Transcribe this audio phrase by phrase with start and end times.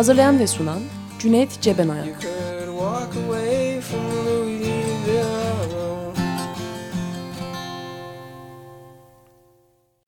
[0.00, 0.80] Hazırlayan ve sunan
[1.18, 2.26] Cüneyt Cebenayak.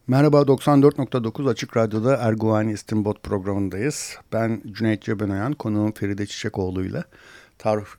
[0.06, 4.16] Merhaba 94.9 Açık Radyo'da Erguvani İstimbot programındayız.
[4.32, 7.04] Ben Cüneyt Cebenoyan, konuğum Feride Çiçekoğlu ile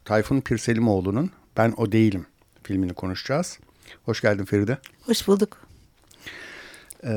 [0.05, 2.25] Tayfun Pirselimoğlu'nun Ben O Değilim
[2.63, 3.59] filmini konuşacağız.
[4.05, 4.77] Hoş geldin Feride.
[5.05, 5.57] Hoş bulduk.
[7.03, 7.09] Ee,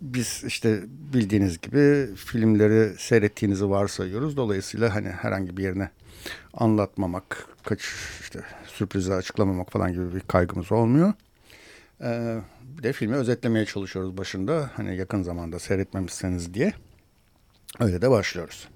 [0.00, 4.36] biz işte bildiğiniz gibi filmleri seyrettiğinizi varsayıyoruz.
[4.36, 5.90] Dolayısıyla hani herhangi bir yerine
[6.54, 7.80] anlatmamak, kaç
[8.20, 11.12] işte sürprizi açıklamamak falan gibi bir kaygımız olmuyor.
[12.00, 12.38] Ee,
[12.78, 14.70] bir de filmi özetlemeye çalışıyoruz başında.
[14.74, 16.72] Hani yakın zamanda seyretmemişseniz diye.
[17.80, 18.68] Öyle de başlıyoruz.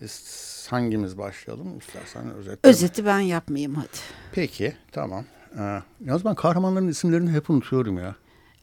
[0.00, 2.68] Biz hangimiz başlayalım istersen özetle.
[2.68, 3.98] Özeti ben yapmayayım hadi.
[4.32, 5.24] Peki tamam.
[5.58, 8.16] Ee, yalnız ben kahramanların isimlerini hep unutuyorum ya.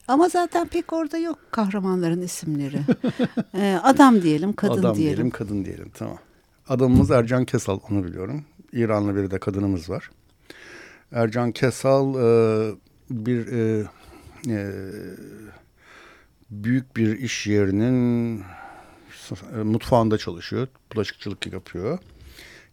[0.08, 2.80] Ama zaten pek orada yok kahramanların isimleri.
[3.54, 5.16] ee, adam diyelim, kadın adam diyelim.
[5.16, 5.90] diyelim, kadın diyelim.
[5.94, 6.18] Tamam.
[6.68, 8.44] Adamımız Ercan Kesal, onu biliyorum.
[8.72, 10.10] İranlı bir de kadınımız var.
[11.12, 12.74] Ercan Kesal e,
[13.10, 13.86] bir e,
[14.48, 14.70] e,
[16.50, 18.38] büyük bir iş yerinin
[19.54, 20.68] e, mutfağında çalışıyor.
[20.94, 21.98] Bulaşıkçılık yapıyor.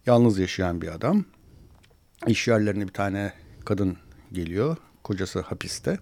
[0.06, 1.24] Yalnız yaşayan bir adam.
[2.26, 3.32] İş yerlerine bir tane
[3.64, 3.96] kadın
[4.32, 4.76] geliyor.
[5.04, 5.98] Kocası hapiste.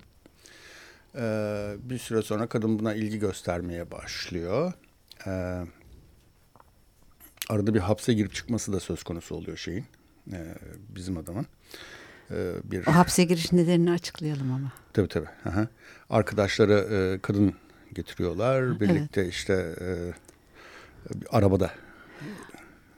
[1.16, 4.72] Ee, bir süre sonra kadın buna ilgi göstermeye başlıyor.
[5.27, 5.30] Ee,
[7.48, 9.84] arada bir hapse girip çıkması da söz konusu oluyor şeyin.
[10.32, 10.54] Ee,
[10.88, 11.47] bizim adamın.
[12.31, 12.87] Ee, bir...
[12.87, 14.72] O hapse giriş nedenini açıklayalım ama.
[14.93, 15.28] Tabii tabii.
[15.49, 15.69] Aha.
[16.10, 17.54] Arkadaşları e, kadın
[17.94, 18.81] getiriyorlar.
[18.81, 19.32] Birlikte evet.
[19.32, 20.12] işte e,
[21.31, 21.70] arabada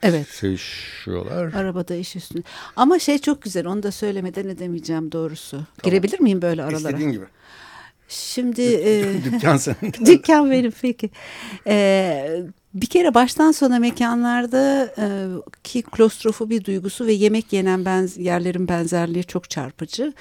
[0.03, 0.29] Evet.
[0.29, 1.53] Sevişiyorlar.
[1.53, 2.43] Arabada iş üstünde.
[2.77, 5.51] Ama şey çok güzel onu da söylemeden edemeyeceğim doğrusu.
[5.51, 5.67] Tamam.
[5.83, 6.77] Girebilir miyim böyle aralara?
[6.77, 7.25] İstediğin gibi.
[8.13, 9.93] Şimdi e, dükkan senin.
[10.07, 11.11] dükkan benim peki.
[11.67, 12.43] E,
[12.75, 15.07] bir kere baştan sona mekanlarda e,
[15.65, 20.13] ki klostrofobi duygusu ve yemek yenen benz, yerlerin benzerliği çok çarpıcı.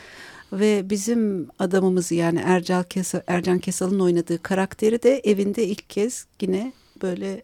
[0.54, 6.74] Ve bizim adamımız yani Ercal Kesal, Ercan Kesal'ın oynadığı karakteri de evinde ilk kez yine
[7.02, 7.44] böyle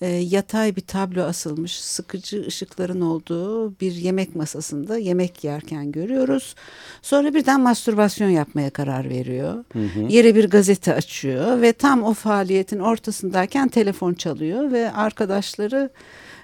[0.00, 6.54] e, yatay bir tablo asılmış sıkıcı ışıkların olduğu bir yemek masasında yemek yerken görüyoruz.
[7.02, 9.64] Sonra birden mastürbasyon yapmaya karar veriyor.
[9.72, 10.00] Hı hı.
[10.08, 15.90] Yere bir gazete açıyor ve tam o faaliyetin ortasındayken telefon çalıyor ve arkadaşları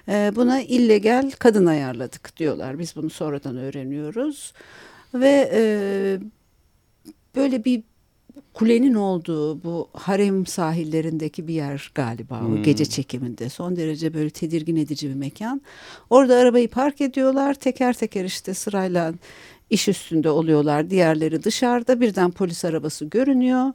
[0.07, 2.79] e, buna illegal kadın ayarladık diyorlar.
[2.79, 4.53] Biz bunu sonradan öğreniyoruz
[5.13, 5.63] ve e,
[7.35, 7.83] böyle bir
[8.53, 12.59] kulenin olduğu bu harem sahillerindeki bir yer galiba hmm.
[12.59, 13.49] o gece çekiminde.
[13.49, 15.61] Son derece böyle tedirgin edici bir mekan.
[16.09, 17.53] Orada arabayı park ediyorlar.
[17.53, 19.13] Teker teker işte sırayla
[19.69, 20.89] iş üstünde oluyorlar.
[20.89, 22.01] Diğerleri dışarıda.
[22.01, 23.71] Birden polis arabası görünüyor.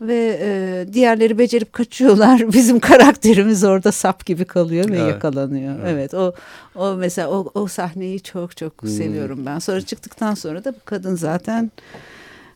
[0.00, 2.52] Ve e, diğerleri becerip kaçıyorlar.
[2.52, 5.12] Bizim karakterimiz orada sap gibi kalıyor ve evet.
[5.12, 5.74] yakalanıyor.
[5.80, 5.90] Evet.
[5.92, 6.34] evet o
[6.74, 8.90] o mesela o, o sahneyi çok çok hmm.
[8.90, 9.58] seviyorum ben.
[9.58, 11.70] Sonra çıktıktan sonra da bu kadın zaten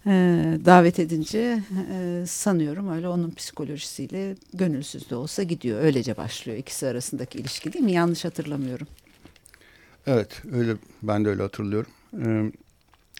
[0.07, 0.13] e,
[0.65, 1.63] davet edince
[1.93, 5.81] e, sanıyorum öyle onun psikolojisiyle gönülsüz de olsa gidiyor.
[5.81, 7.93] Öylece başlıyor ikisi arasındaki ilişki değil mi?
[7.93, 8.87] Yanlış hatırlamıyorum.
[10.07, 11.91] Evet öyle ben de öyle hatırlıyorum.
[12.23, 12.53] Ee,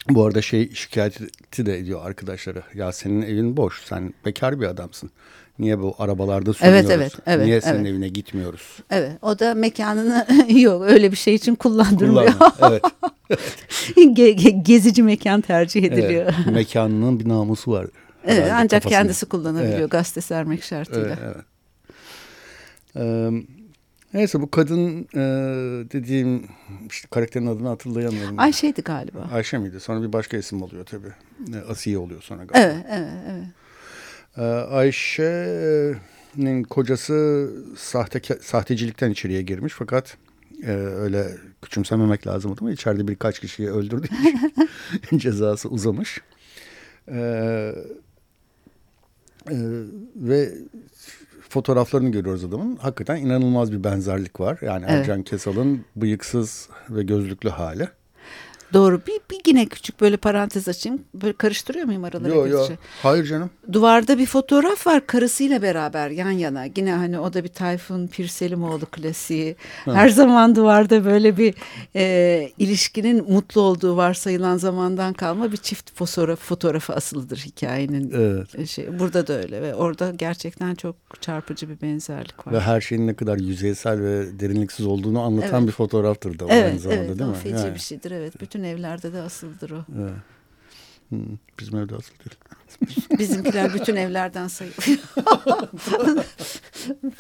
[0.09, 2.63] bu arada şey şikayeti de ediyor arkadaşlara.
[2.75, 3.85] Ya senin evin boş.
[3.85, 5.11] Sen bekar bir adamsın.
[5.59, 6.91] Niye bu arabalarda sürüyoruz?
[6.91, 7.47] Evet, evet, evet.
[7.47, 7.87] Niye senin evet.
[7.87, 8.79] evine gitmiyoruz?
[8.91, 9.13] Evet.
[9.23, 10.27] O da mekanını
[10.61, 12.35] yok öyle bir şey için kullandırmıyor.
[12.61, 12.83] evet.
[14.15, 14.31] Ge
[14.63, 16.35] gezici mekan tercih ediliyor.
[16.37, 17.87] Evet, mekanının bir namusu var.
[18.27, 19.03] Evet, ancak kafasında.
[19.03, 19.91] kendisi kullanabiliyor evet.
[19.91, 21.09] gazete sermek şartıyla.
[21.09, 21.45] Evet, evet.
[22.97, 23.31] Ee,
[24.15, 25.21] neyse bu kadın e,
[25.93, 26.49] dediğim
[26.91, 28.39] işte karakterin adını hatırlayamıyorum.
[28.39, 29.29] Ayşe'ydi galiba.
[29.33, 29.81] Ayşe miydi?
[29.81, 31.13] Sonra bir başka isim oluyor tabii.
[31.69, 32.59] Asiye oluyor sonra galiba.
[32.59, 33.47] Evet, evet, evet.
[34.39, 35.03] Ee, Ayşe'nin
[36.63, 40.17] kocası sahte, sahtecilikten içeriye girmiş fakat
[40.63, 41.29] e, öyle
[41.63, 44.09] küçümsememek lazım ama içeride birkaç kişiyi öldürdüğü
[45.17, 46.21] cezası uzamış.
[47.09, 47.19] E,
[49.51, 49.57] e,
[50.17, 50.53] ve
[51.49, 52.77] fotoğraflarını görüyoruz adamın.
[52.77, 54.59] Hakikaten inanılmaz bir benzerlik var.
[54.63, 55.01] Yani evet.
[55.01, 57.89] Ercan Kesal'ın bıyıksız ve gözlüklü hali.
[58.73, 59.01] Doğru.
[59.07, 61.03] Bir, bir yine küçük böyle parantez açayım.
[61.15, 62.35] Böyle karıştırıyor muyum araları?
[62.35, 62.71] Yok yok.
[63.03, 63.51] Hayır canım.
[63.73, 66.65] Duvarda bir fotoğraf var karısıyla beraber yan yana.
[66.77, 69.57] Yine hani o da bir Tayfun Pirselimoğlu klasiği.
[69.85, 71.55] Her zaman duvarda böyle bir
[71.97, 78.11] e, ilişkinin mutlu olduğu varsayılan zamandan kalma bir çift fotoğraf, fotoğrafı asılıdır hikayenin.
[78.11, 78.69] Evet.
[78.69, 78.99] Şey.
[78.99, 82.53] Burada da öyle ve orada gerçekten çok çarpıcı bir benzerlik var.
[82.53, 85.69] Ve her şeyin ne kadar yüzeysel ve derinliksiz olduğunu anlatan evet.
[85.69, 87.37] bir fotoğraftır da o evet, aynı zamanda evet, değil mi?
[87.37, 87.75] Evet, feci yani.
[87.75, 88.11] bir şeydir.
[88.11, 89.85] Evet, bütün evlerde de asıldır o.
[90.01, 90.13] Evet.
[91.09, 92.37] Hmm, bizim evde asıl değil.
[93.19, 94.99] Bizimkiler bütün evlerden sayılıyor.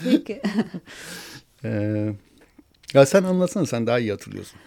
[0.04, 0.42] Peki.
[1.64, 2.14] Ee,
[2.94, 4.60] ya sen anlatsana sen daha iyi hatırlıyorsun.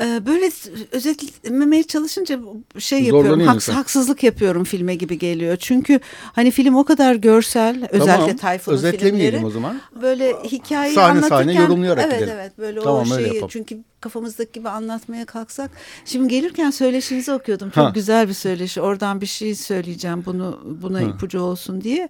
[0.00, 0.50] Ee, böyle
[0.92, 2.40] özetlememeye çalışınca
[2.78, 3.40] şey yapıyorum.
[3.40, 5.56] Haks, haksızlık yapıyorum filme gibi geliyor.
[5.56, 6.00] Çünkü
[6.32, 9.44] hani film o kadar görsel özellikle tamam, Tayfun'un filmleri.
[9.44, 9.80] o zaman.
[10.02, 11.36] Böyle hikayeyi sahne anlatırken.
[11.36, 12.38] Sahne yorumlayarak evet, gidelim.
[12.40, 15.70] Evet böyle tamam, o şeyi çünkü kafamızdaki gibi anlatmaya kalksak.
[16.04, 17.70] Şimdi gelirken söyleşinizi okuyordum.
[17.70, 17.92] Çok ha.
[17.94, 18.80] güzel bir söyleşi.
[18.80, 21.02] Oradan bir şey söyleyeceğim bunu buna ha.
[21.02, 22.08] ipucu olsun diye.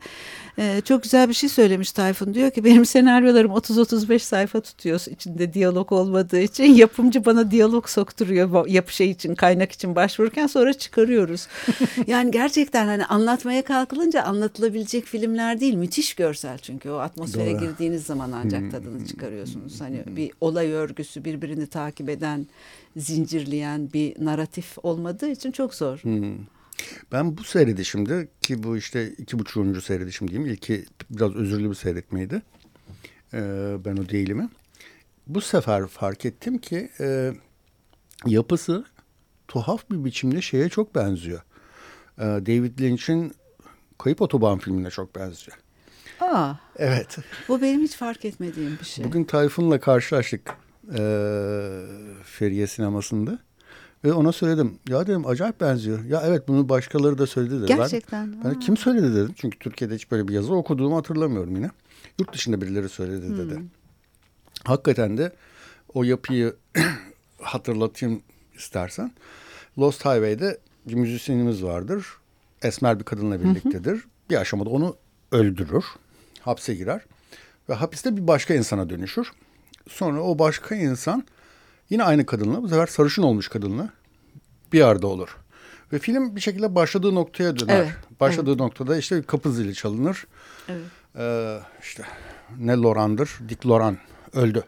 [0.58, 2.34] Ee, çok güzel bir şey söylemiş Tayfun.
[2.34, 6.64] Diyor ki benim senaryolarım 30-35 sayfa tutuyor içinde diyalog olmadığı için.
[6.64, 11.48] Yapımcı bana diyalog sokturuyor yapı şey için kaynak için başvururken sonra çıkarıyoruz.
[12.06, 15.74] yani gerçekten hani anlatmaya kalkılınca anlatılabilecek filmler değil.
[15.74, 17.60] Müthiş görsel çünkü o atmosfere Doğru.
[17.60, 18.70] girdiğiniz zaman ancak hmm.
[18.70, 19.80] tadını çıkarıyorsunuz.
[19.80, 22.46] Hani bir olay örgüsü birbirini takip eden,
[22.96, 25.98] zincirleyen bir naratif olmadığı için çok zor.
[25.98, 26.36] Hmm.
[27.12, 30.50] Ben bu seyredişimde ki bu işte iki buçuğuncu seyredişim diyeyim.
[30.50, 32.42] İlki biraz özürlü bir seyretmeydi.
[33.34, 34.48] Ee, ben o değilimi.
[35.26, 37.32] Bu sefer fark ettim ki e,
[38.26, 38.84] yapısı
[39.48, 41.42] tuhaf bir biçimde şeye çok benziyor.
[42.18, 43.32] Ee, David Lynch'in
[43.98, 45.58] Kayıp Otoban filmine çok benziyor.
[46.20, 47.18] Aa, evet.
[47.48, 49.04] Bu benim hiç fark etmediğim bir şey.
[49.04, 50.54] Bugün Tayfun'la karşılaştık
[50.94, 51.00] e,
[52.24, 53.38] Feriye sinemasında.
[54.04, 54.78] Ve ona söyledim.
[54.88, 56.04] Ya dedim acayip benziyor.
[56.04, 57.66] Ya evet bunu başkaları da söyledi dedi.
[57.66, 58.32] Gerçekten.
[58.32, 59.34] Ben, ben kim söyledi dedim.
[59.36, 61.70] Çünkü Türkiye'de hiç böyle bir yazı okuduğumu hatırlamıyorum yine.
[62.18, 63.38] Yurt dışında birileri söyledi hmm.
[63.38, 63.62] dedi.
[64.64, 65.32] Hakikaten de
[65.94, 66.56] o yapıyı
[67.40, 68.22] hatırlatayım
[68.56, 69.12] istersen.
[69.78, 72.06] Lost Highway'de bir müzisyenimiz vardır.
[72.62, 74.04] Esmer bir kadınla birliktedir.
[74.30, 74.96] Bir aşamada onu
[75.32, 75.84] öldürür.
[76.40, 77.04] Hapse girer.
[77.68, 79.32] Ve hapiste bir başka insana dönüşür.
[79.88, 81.24] Sonra o başka insan
[81.90, 83.90] yine aynı kadınla bu sefer sarışın olmuş kadınla
[84.72, 85.36] bir arada olur.
[85.92, 87.76] Ve film bir şekilde başladığı noktaya döner.
[87.76, 88.60] Evet, başladığı evet.
[88.60, 90.26] noktada işte kapı zili çalınır.
[90.68, 90.86] Evet.
[91.16, 92.04] Ee, işte
[92.58, 93.98] ne Loran'dır, Dick Loran
[94.32, 94.64] öldü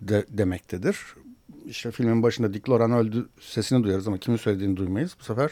[0.00, 0.98] de, demektedir.
[1.66, 5.16] İşte filmin başında Dick Loran öldü sesini duyarız ama kimin söylediğini duymayız.
[5.20, 5.50] Bu sefer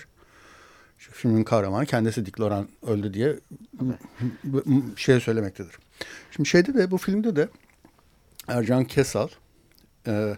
[0.99, 3.37] işte filmin kahramanı kendisi Dick Loran öldü diye
[3.83, 4.65] evet.
[4.97, 5.79] şey söylemektedir.
[6.31, 7.49] Şimdi şeyde de bu filmde de
[8.49, 9.29] Ercan Kesal
[10.07, 10.37] e,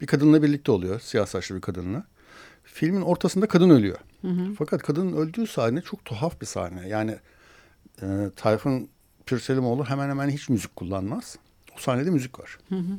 [0.00, 1.00] bir kadınla birlikte oluyor.
[1.00, 2.04] Siyah saçlı bir kadınla.
[2.64, 3.98] Filmin ortasında kadın ölüyor.
[4.22, 4.54] Hı hı.
[4.58, 6.88] Fakat kadının öldüğü sahne çok tuhaf bir sahne.
[6.88, 7.16] Yani
[8.02, 8.06] e,
[8.36, 8.88] Tayfun
[9.26, 11.36] Pirselimoğlu hemen hemen hiç müzik kullanmaz.
[11.76, 12.58] O sahnede müzik var.
[12.68, 12.98] Hı hı.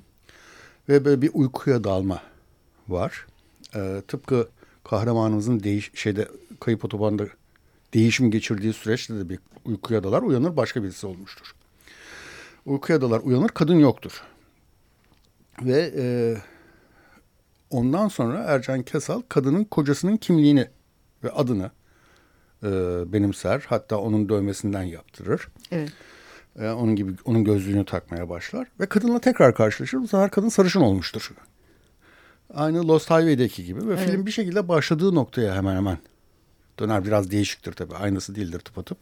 [0.90, 2.22] Ve böyle bir uykuya dalma
[2.88, 3.26] var.
[3.76, 4.50] E, tıpkı
[4.84, 6.28] kahramanımızın değiş şeyde
[6.60, 7.28] kayıp otobanda
[7.94, 11.56] değişim geçirdiği süreçte de bir uykuya dalar uyanır başka birisi olmuştur.
[12.66, 14.22] Uykuya dalar uyanır kadın yoktur.
[15.62, 16.06] Ve e,
[17.70, 20.68] ondan sonra Ercan Kesal kadının kocasının kimliğini
[21.24, 21.72] ve adını
[22.64, 22.70] e,
[23.14, 23.64] benimser.
[23.68, 25.48] Hatta onun dövmesinden yaptırır.
[25.72, 25.92] Evet.
[26.60, 28.68] E, onun gibi onun gözlüğünü takmaya başlar.
[28.80, 29.98] Ve kadınla tekrar karşılaşır.
[29.98, 31.32] Bu sefer kadın sarışın olmuştur.
[32.54, 33.88] Aynı Lost Highway'deki gibi.
[33.88, 34.10] Ve evet.
[34.10, 35.98] film bir şekilde başladığı noktaya hemen hemen
[36.80, 37.06] döner.
[37.06, 37.96] Biraz değişiktir tabii.
[37.96, 38.98] Aynısı değildir tıpatıp.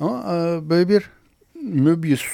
[0.00, 1.10] Ama e, böyle bir
[1.54, 2.26] Möbius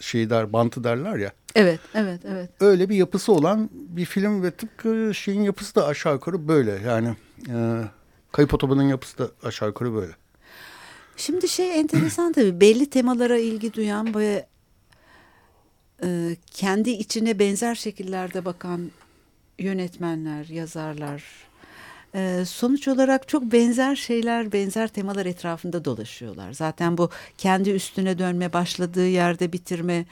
[0.00, 1.32] şey der, bantı derler ya.
[1.54, 2.50] Evet, evet, evet.
[2.60, 6.80] Öyle bir yapısı olan bir film ve tıpkı şeyin yapısı da aşağı yukarı böyle.
[6.86, 7.16] Yani
[7.48, 7.82] e,
[8.32, 10.12] Kayıp Otoban'ın yapısı da aşağı yukarı böyle.
[11.16, 14.46] Şimdi şey enteresan tabii belli temalara ilgi duyan ve
[16.04, 18.90] e, kendi içine benzer şekillerde bakan
[19.58, 21.24] yönetmenler, yazarlar,
[22.46, 26.52] sonuç olarak çok benzer şeyler, benzer temalar etrafında dolaşıyorlar.
[26.52, 30.06] Zaten bu kendi üstüne dönme, başladığı yerde bitirme,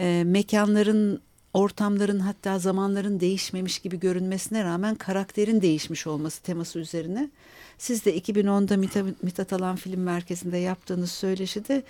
[0.00, 1.20] e, mekanların,
[1.54, 7.30] ortamların hatta zamanların değişmemiş gibi görünmesine rağmen karakterin değişmiş olması teması üzerine.
[7.78, 8.76] Siz de 2010'da
[9.22, 11.82] Mithat Alan Film Merkezi'nde yaptığınız söyleşide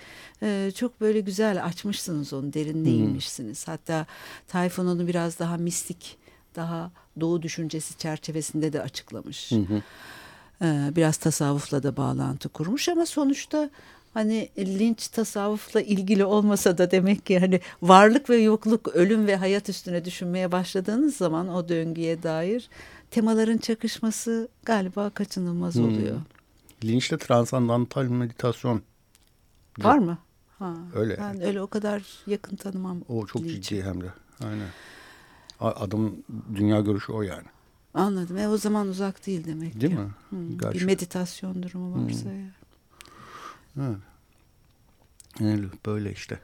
[0.43, 3.67] e, çok böyle güzel açmışsınız onu, derinine inmişsiniz.
[3.67, 4.05] Hatta
[4.47, 6.22] Tayfun onu biraz daha mistik
[6.55, 9.51] daha doğu düşüncesi çerçevesinde de açıklamış.
[9.51, 9.81] Hı hı.
[10.61, 13.69] Ee, biraz tasavvufla da bağlantı kurmuş ama sonuçta
[14.13, 19.69] hani linç tasavvufla ilgili olmasa da demek ki hani varlık ve yokluk, ölüm ve hayat
[19.69, 22.69] üstüne düşünmeye başladığınız zaman o döngüye dair
[23.11, 25.85] temaların çakışması galiba kaçınılmaz hmm.
[25.85, 26.21] oluyor.
[26.83, 28.81] Linçle transandantal meditasyon.
[29.79, 30.17] Var mı?
[30.59, 31.17] Ha, öyle.
[31.17, 33.01] Ben öyle o kadar yakın tanımam.
[33.09, 33.69] O çok linç.
[33.69, 34.13] ciddi hem de.
[34.45, 34.67] Aynen.
[35.67, 36.11] Adam
[36.55, 37.47] dünya görüşü o yani.
[37.93, 38.37] Anladım.
[38.37, 39.99] E o zaman uzak değil demek Değil ki.
[39.99, 40.09] mi?
[40.29, 42.39] Hmm, bir meditasyon durumu varsa hmm.
[42.39, 42.51] ya.
[43.77, 43.97] Evet.
[45.41, 46.39] Öyle, böyle işte.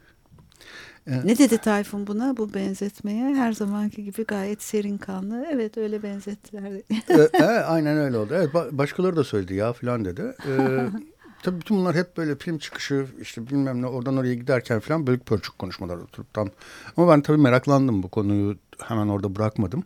[1.07, 1.25] Evet.
[1.25, 3.35] Ne dedi Tayfun buna bu benzetmeye?
[3.35, 5.45] Her zamanki gibi gayet serin kanlı.
[5.51, 6.71] Evet öyle benzettiler.
[7.09, 8.33] e, e, aynen öyle oldu.
[8.33, 10.35] Evet, başkaları da söyledi ya falan dedi.
[10.47, 10.87] Ee,
[11.43, 15.25] tabii bütün bunlar hep böyle film çıkışı işte bilmem ne oradan oraya giderken falan bölük
[15.25, 16.49] pörçük konuşmalar oturup tam.
[16.97, 19.83] Ama ben tabii meraklandım bu konuyu hemen orada bırakmadım.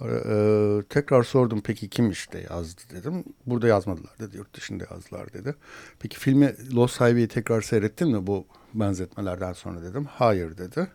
[0.00, 3.24] Ee, tekrar sordum peki kim işte yazdı dedim.
[3.46, 5.54] Burada yazmadılar dedi yurt dışında yazdılar dedi.
[5.98, 10.04] Peki filmi Lost Highway'i tekrar seyrettin mi bu benzetmelerden sonra dedim.
[10.04, 10.88] Hayır dedi.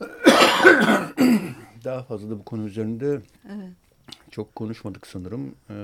[1.84, 3.72] Daha fazla da bu konu üzerinde evet.
[4.30, 5.54] çok konuşmadık sanırım.
[5.70, 5.74] Ee,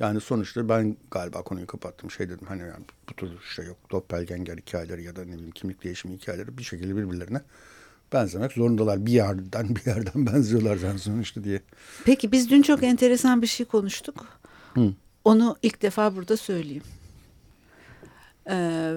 [0.00, 2.10] yani sonuçta ben galiba konuyu kapattım.
[2.10, 3.76] Şey dedim hani yani bu tür şey yok.
[3.90, 7.40] Doppelganger hikayeleri ya da ne bileyim kimlik değişimi hikayeleri bir şekilde birbirlerine
[8.12, 9.06] benzemek zorundalar.
[9.06, 11.60] Bir yerden bir yerden benziyorlar zaten sonuçta diye.
[12.04, 14.26] Peki biz dün çok enteresan bir şey konuştuk.
[14.74, 14.92] Hı.
[15.24, 16.82] Onu ilk defa burada söyleyeyim.
[18.50, 18.94] Ee,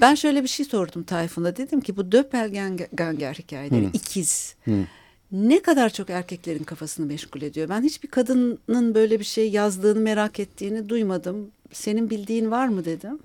[0.00, 1.56] ben şöyle bir şey sordum Tayfun'a.
[1.56, 3.90] Dedim ki bu Doppelganger hikayeleri Hı.
[3.92, 4.54] ikiz.
[4.64, 4.84] Hı.
[5.32, 7.68] Ne kadar çok erkeklerin kafasını meşgul ediyor.
[7.68, 11.50] Ben hiçbir kadının böyle bir şey yazdığını merak ettiğini duymadım.
[11.72, 13.18] Senin bildiğin var mı dedim.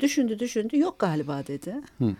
[0.00, 1.74] Düşündü düşündü yok galiba dedi.
[1.98, 2.14] Hı.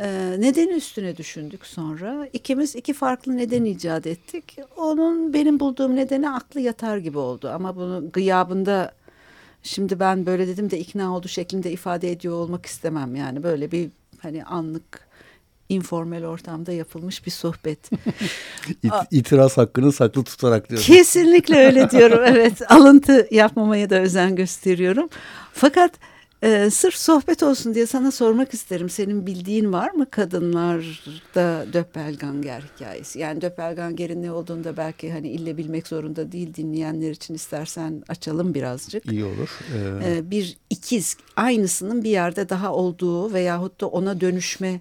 [0.00, 2.28] Ee, nedeni üstüne düşündük sonra.
[2.32, 4.56] İkimiz iki farklı neden icat ettik.
[4.76, 7.50] Onun benim bulduğum nedeni aklı yatar gibi oldu.
[7.54, 8.92] Ama bunu gıyabında
[9.62, 13.16] şimdi ben böyle dedim de ikna oldu şeklinde ifade ediyor olmak istemem.
[13.16, 13.88] Yani böyle bir
[14.18, 15.08] hani anlık
[15.68, 17.90] informal ortamda yapılmış bir sohbet.
[18.82, 20.86] İt, itiraz hakkını saklı tutarak diyorum.
[20.86, 22.20] Kesinlikle öyle diyorum.
[22.26, 25.08] Evet alıntı yapmamaya da özen gösteriyorum.
[25.52, 25.92] Fakat
[26.42, 28.90] ee, sırf sohbet olsun diye sana sormak isterim.
[28.90, 33.18] Senin bildiğin var mı kadınlarda Döppelganger hikayesi?
[33.18, 38.54] Yani Döppelganger'in ne olduğunu da belki hani ille bilmek zorunda değil dinleyenler için istersen açalım
[38.54, 39.06] birazcık.
[39.06, 39.58] İyi olur.
[39.74, 40.16] Ee...
[40.16, 44.80] Ee, bir ikiz aynısının bir yerde daha olduğu veyahut da ona dönüşme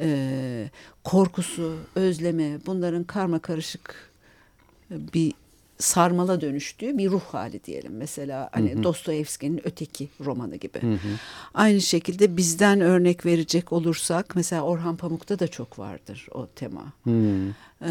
[0.00, 0.70] e,
[1.04, 4.10] korkusu, özleme bunların karma karışık
[4.90, 5.32] bir
[5.84, 7.96] sarmala dönüştüğü bir ruh hali diyelim.
[7.96, 10.82] Mesela hani Dostoyevski'nin Öteki romanı gibi.
[10.82, 11.08] Hı hı.
[11.54, 16.92] Aynı şekilde bizden örnek verecek olursak mesela Orhan Pamuk'ta da çok vardır o tema.
[17.04, 17.10] Hı.
[17.84, 17.88] Ee,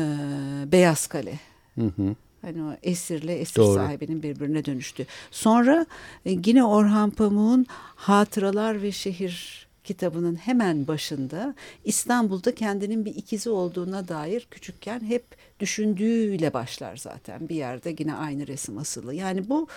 [0.71, 1.39] Beyaz Kale.
[1.75, 2.15] Hı hı.
[2.41, 3.75] Hani o esirle esir Doğru.
[3.75, 5.05] sahibinin birbirine dönüştü.
[5.31, 5.85] Sonra
[6.25, 14.07] e, yine Orhan Pamuk'un Hatıralar ve Şehir kitabının hemen başında İstanbul'da kendinin bir ikizi olduğuna
[14.07, 15.25] dair küçükken hep
[15.59, 17.49] düşündüğüyle başlar zaten.
[17.49, 19.13] Bir yerde yine aynı resim asılı.
[19.13, 19.67] Yani bu,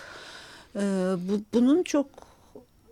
[0.76, 0.80] e,
[1.28, 2.06] bu bunun çok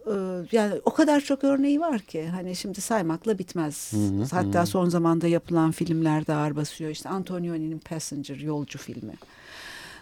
[0.06, 0.14] e,
[0.52, 3.92] yani o kadar çok örneği var ki hani şimdi saymakla bitmez.
[3.92, 4.66] Hı hı, Hatta hı.
[4.66, 6.90] son zamanda yapılan filmlerde ağır basıyor.
[6.90, 9.14] İşte Antonioni'nin Passenger yolcu filmi.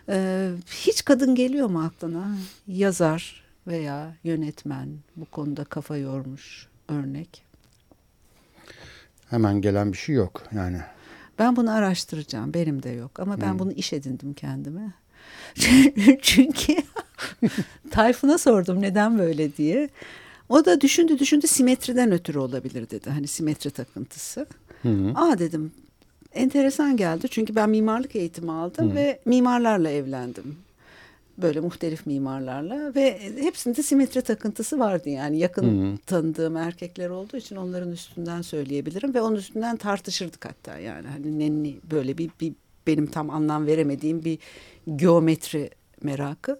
[0.09, 2.37] Ee, hiç kadın geliyor mu aklına?
[2.66, 7.45] Yazar veya yönetmen bu konuda kafa yormuş örnek?
[9.31, 10.81] Hemen gelen bir şey yok yani.
[11.39, 12.55] Ben bunu araştıracağım.
[12.55, 13.59] Benim de yok ama ben hmm.
[13.59, 14.93] bunu iş edindim kendime.
[16.23, 16.77] Çünkü
[17.91, 19.89] Tayfun'a sordum neden böyle diye.
[20.49, 23.11] O da düşündü düşündü simetriden ötürü olabilir dedi.
[23.11, 24.47] Hani simetri takıntısı.
[24.83, 25.13] Hı hı.
[25.15, 25.73] Aa dedim
[26.35, 27.27] enteresan geldi.
[27.31, 28.95] Çünkü ben mimarlık eğitimi aldım hı.
[28.95, 30.57] ve mimarlarla evlendim
[31.39, 37.57] böyle muhtelif mimarlarla ve hepsinde simetri takıntısı vardı yani yakın hı tanıdığım erkekler olduğu için
[37.57, 42.53] onların üstünden söyleyebilirim ve onun üstünden tartışırdık hatta yani hani nenni böyle bir, bir
[42.87, 44.39] benim tam anlam veremediğim bir
[44.97, 45.71] geometri
[46.03, 46.59] merakı.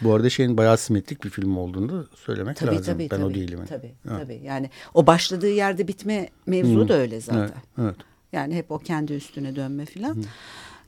[0.00, 2.94] Bu arada şeyin bayağı simetrik bir film olduğunu söylemek tabii, lazım.
[2.94, 3.60] Tabii, ben tabii, o değilim.
[3.68, 4.18] Tabii, ha.
[4.18, 4.40] tabii.
[4.44, 6.88] Yani o başladığı yerde bitme mevzu hmm.
[6.88, 7.40] da öyle zaten.
[7.40, 7.96] Evet, evet.
[8.32, 10.24] Yani hep o kendi üstüne dönme filan.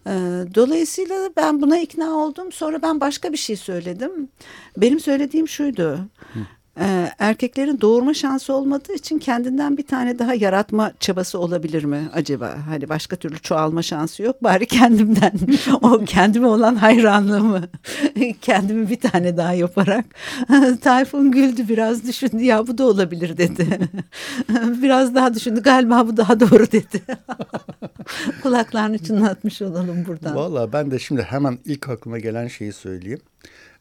[0.09, 2.53] Ee, dolayısıyla ben buna ikna oldum.
[2.53, 4.29] Sonra ben başka bir şey söyledim.
[4.77, 5.99] Benim söylediğim şuydu.
[6.19, 6.39] Hı.
[6.81, 12.57] Ee, erkeklerin doğurma şansı olmadığı için kendinden bir tane daha yaratma çabası olabilir mi acaba?
[12.69, 14.43] Hani başka türlü çoğalma şansı yok.
[14.43, 15.33] Bari kendimden
[15.83, 17.63] o kendime olan hayranlığımı
[18.43, 20.05] kendimi bir tane daha yaparak
[20.81, 23.79] Tayfun güldü biraz düşündü ya bu da olabilir dedi.
[24.83, 27.03] biraz daha düşündü galiba bu daha doğru dedi.
[28.43, 30.37] Kulaklarını çınlatmış olalım buradan.
[30.37, 33.21] Valla ben de şimdi hemen ilk aklıma gelen şeyi söyleyeyim.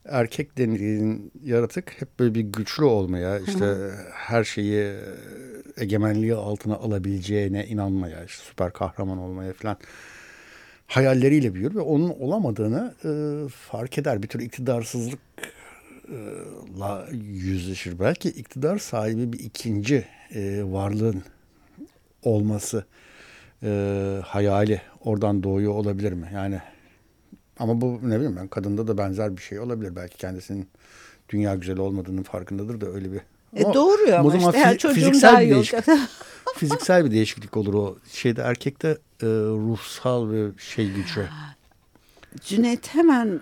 [0.10, 4.94] Erkek denildiğin yaratık hep böyle bir güçlü olmaya, işte her şeyi
[5.78, 9.78] egemenliği altına alabileceğine inanmaya, işte süper kahraman olmaya falan
[10.88, 13.10] hayalleriyle büyür ve onun olamadığını e,
[13.50, 14.24] fark eder.
[14.24, 18.00] Bir tür iktidarsızlıkla yüzleşir.
[18.00, 21.24] Belki iktidar sahibi bir ikinci e, varlığın
[22.24, 22.86] olması
[23.64, 26.30] e, hayali oradan doğuyor olabilir mi?
[26.34, 26.62] Yani
[27.60, 29.96] ama bu ne bileyim ben kadında da benzer bir şey olabilir.
[29.96, 30.68] Belki kendisinin
[31.30, 33.22] dünya güzeli olmadığının farkındadır da öyle bir.
[33.56, 35.86] E doğru ama, ama işte her çocuğum daha iyi olacak.
[36.56, 37.98] fiziksel bir değişiklik olur o.
[38.12, 38.88] Şeyde erkekte
[39.22, 41.30] e, ruhsal bir şey gücü.
[42.42, 43.42] Cüneyt hemen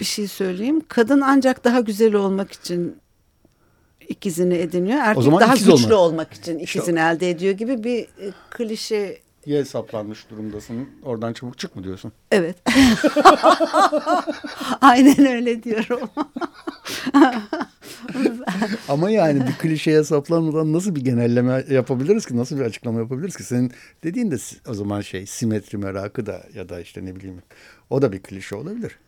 [0.00, 0.82] bir şey söyleyeyim.
[0.88, 2.96] Kadın ancak daha güzel olmak için
[4.08, 4.98] ikizini ediniyor.
[4.98, 5.92] Erkek o zaman daha güçlü olmak.
[5.92, 10.88] olmak için ikizini işte, elde ediyor gibi bir e, klişe ye saplanmış durumdasın.
[11.02, 12.12] Oradan çabuk çık mı diyorsun?
[12.30, 12.56] Evet.
[14.80, 16.10] Aynen öyle diyorum.
[18.88, 22.36] Ama yani bir klişeye saplanmadan nasıl bir genelleme yapabiliriz ki?
[22.36, 23.44] Nasıl bir açıklama yapabiliriz ki?
[23.44, 23.72] Senin
[24.04, 24.36] dediğin de
[24.68, 27.42] o zaman şey simetri merakı da ya da işte ne bileyim
[27.90, 28.98] o da bir klişe olabilir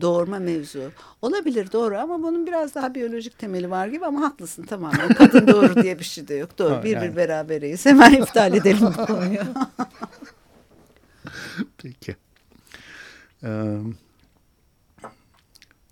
[0.00, 0.92] doğurma mevzu.
[1.22, 5.08] Olabilir doğru ama bunun biraz daha biyolojik temeli var gibi ama haklısın tamamen.
[5.14, 6.58] Kadın doğru diye bir şey de yok.
[6.58, 7.10] Doğru ha, bir yani.
[7.10, 7.86] bir berabereyiz.
[7.86, 9.40] Hemen iptal edelim bu konuyu.
[11.78, 12.16] Peki.
[13.44, 13.78] Ee,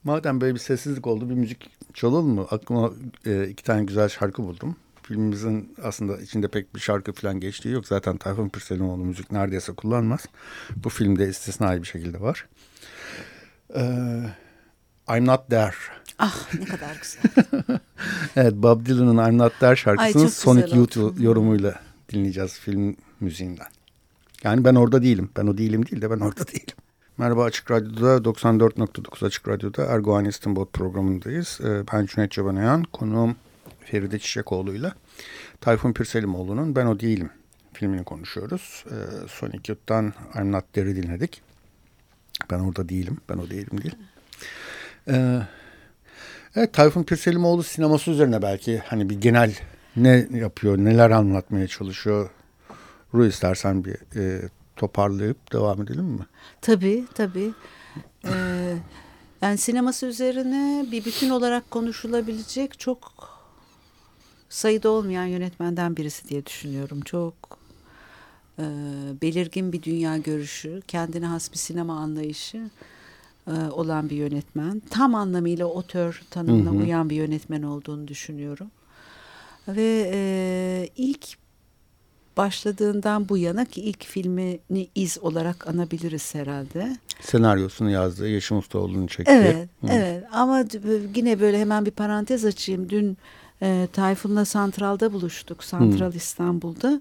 [0.04, 2.46] madem böyle bir sessizlik oldu bir müzik çalalım mı?
[2.50, 2.92] Aklıma
[3.26, 4.76] e, iki tane güzel şarkı buldum.
[5.02, 7.86] Filmimizin aslında içinde pek bir şarkı falan geçtiği yok.
[7.86, 10.26] Zaten Tayfun Pürselimoğlu müzik neredeyse kullanmaz.
[10.76, 12.46] Bu filmde istisnai bir şekilde var.
[13.74, 14.22] Ee,
[15.16, 15.74] I'm Not There.
[16.18, 17.22] Ah ne kadar güzel.
[18.36, 21.80] evet Bob Dylan'ın I'm Not There şarkısını Ay, Sonic Youth yorumuyla
[22.12, 23.66] dinleyeceğiz film müziğinden.
[24.44, 25.30] Yani ben orada değilim.
[25.36, 26.76] Ben o değilim değil de ben orada değilim.
[27.18, 31.60] Merhaba Açık Radyo'da 94.9 Açık Radyo'da Erguvan İstinbot programındayız.
[31.64, 33.36] Ee, ben Cüneyt Çabanayan, konuğum
[33.80, 34.94] Feride Çiçekoğlu'yla
[35.60, 37.30] Tayfun Pirselimoğlu'nun Ben O Değilim
[37.72, 38.84] filmini konuşuyoruz.
[38.86, 38.94] Ee,
[39.28, 41.42] Sonic Youth'tan I'm Not There'i dinledik.
[42.50, 43.16] Ben orada değilim.
[43.28, 43.94] Ben o değilim değil.
[45.08, 45.40] Ee,
[46.56, 49.54] evet Tayfun Pirselimoğlu sineması üzerine belki hani bir genel
[49.96, 52.30] ne yapıyor, neler anlatmaya çalışıyor.
[53.14, 56.26] Ru istersen bir e, toparlayıp devam edelim mi?
[56.60, 57.50] Tabii tabii.
[58.24, 58.76] Ee,
[59.42, 63.30] yani sineması üzerine bir bütün olarak konuşulabilecek çok
[64.48, 67.00] sayıda olmayan yönetmenden birisi diye düşünüyorum.
[67.00, 67.59] Çok
[68.60, 68.64] e,
[69.22, 72.70] belirgin bir dünya görüşü, kendine has bir sinema anlayışı
[73.46, 74.82] e, olan bir yönetmen.
[74.90, 76.78] Tam anlamıyla otör tanımına hı hı.
[76.78, 78.70] uyan bir yönetmen olduğunu düşünüyorum.
[79.68, 81.40] Ve e, ilk
[82.36, 86.96] başladığından bu yana ki ilk filmini iz olarak anabiliriz herhalde.
[87.20, 89.32] Senaryosunu yazdı, Yaşım Ustaoğlu'nun çekti.
[89.32, 89.86] Evet, Hı.
[89.90, 90.64] evet ama
[91.14, 92.90] yine böyle hemen bir parantez açayım.
[92.90, 93.18] Dün
[93.62, 96.16] e, Tayfun'la Santral'da buluştuk, Santral Hı.
[96.16, 97.00] İstanbul'da.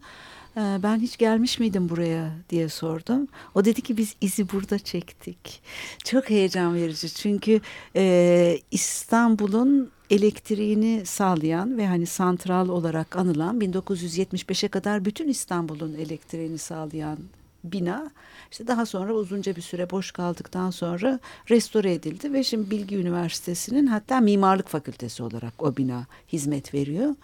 [0.57, 3.27] Ee, ben hiç gelmiş miydim buraya diye sordum.
[3.55, 5.61] O dedi ki biz izi burada çektik.
[6.03, 7.61] Çok heyecan verici çünkü
[7.95, 17.17] e, İstanbul'un elektriğini sağlayan ve hani santral olarak anılan 1975'e kadar bütün İstanbul'un elektriğini sağlayan
[17.63, 18.11] bina
[18.51, 23.87] işte daha sonra uzunca bir süre boş kaldıktan sonra restore edildi ve şimdi Bilgi Üniversitesi'nin
[23.87, 27.15] hatta mimarlık fakültesi olarak o bina hizmet veriyor.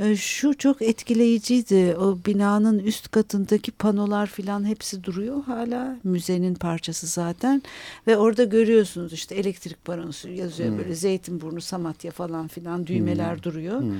[0.00, 1.96] Ee, şu çok etkileyiciydi.
[1.96, 5.96] O binanın üst katındaki panolar filan hepsi duruyor hala.
[6.04, 7.62] Müzenin parçası zaten.
[8.06, 10.78] Ve orada görüyorsunuz işte elektrik panosu yazıyor hmm.
[10.78, 13.42] böyle Zeytinburnu, Samatya falan filan düğmeler hmm.
[13.42, 13.80] duruyor.
[13.80, 13.96] Hmm.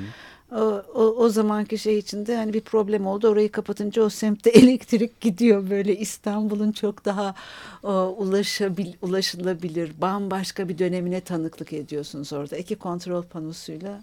[0.53, 3.29] O, o, o zamanki şey içinde hani bir problem oldu.
[3.29, 5.71] Orayı kapatınca o semtte elektrik gidiyor.
[5.71, 7.35] Böyle İstanbul'un çok daha
[7.83, 12.57] o, ulaşabil, ulaşılabilir, bambaşka bir dönemine tanıklık ediyorsunuz orada.
[12.57, 14.03] İki kontrol panosuyla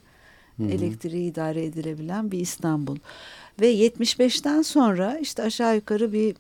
[0.58, 0.72] Hı -hı.
[0.72, 2.98] elektriği idare edilebilen bir İstanbul.
[3.62, 6.36] Ve 75'ten sonra işte aşağı yukarı bir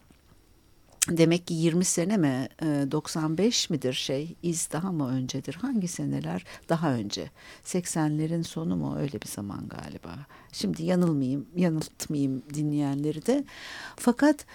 [1.09, 5.53] demek ki 20 sene mi 95 e, midir şey iz daha mı öncedir?
[5.53, 7.29] Hangi seneler daha önce?
[7.65, 8.97] 80'lerin sonu mu?
[8.99, 10.15] Öyle bir zaman galiba.
[10.51, 13.43] Şimdi yanılmayayım yanıltmayayım dinleyenleri de.
[13.95, 14.45] Fakat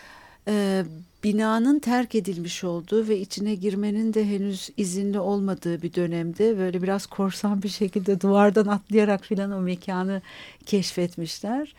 [0.49, 0.85] e,
[1.25, 7.07] binanın terk edilmiş olduğu ve içine girmenin de henüz izinli olmadığı bir dönemde böyle biraz
[7.07, 10.23] korsan bir şekilde duvardan atlayarak filan o mekanı
[10.67, 11.75] keşfetmişler.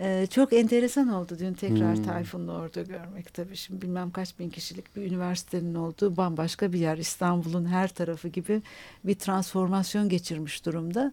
[0.00, 2.04] Ee, çok enteresan oldu dün tekrar hmm.
[2.04, 3.56] Tayfun'u orada görmek tabii.
[3.56, 6.98] Şimdi bilmem kaç bin kişilik bir üniversitenin olduğu bambaşka bir yer.
[6.98, 8.62] İstanbul'un her tarafı gibi
[9.04, 11.12] bir transformasyon geçirmiş durumda.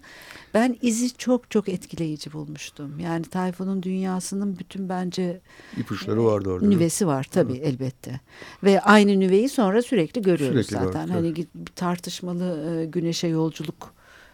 [0.54, 3.00] Ben izi çok çok etkileyici bulmuştum.
[3.00, 5.42] Yani Tayfun'un dünyasının bütün bence
[5.78, 6.68] ipuçları vardı orada.
[6.68, 7.68] Nüvesi var tabii evet.
[7.68, 8.20] elbette.
[8.64, 11.10] Ve aynı nüveyi sonra sürekli görüyoruz sürekli zaten.
[11.10, 11.46] Var, hani
[11.76, 13.94] tartışmalı e, Güneşe Yolculuk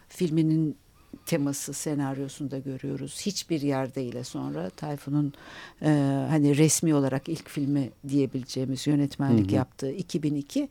[0.10, 0.78] filminin
[1.25, 3.21] teması senaryosunda görüyoruz.
[3.25, 5.34] Hiçbir yerde ile sonra Tayfun'un
[5.81, 5.88] e,
[6.29, 9.55] hani resmi olarak ilk filmi diyebileceğimiz yönetmenlik hı hı.
[9.55, 10.69] yaptığı 2002.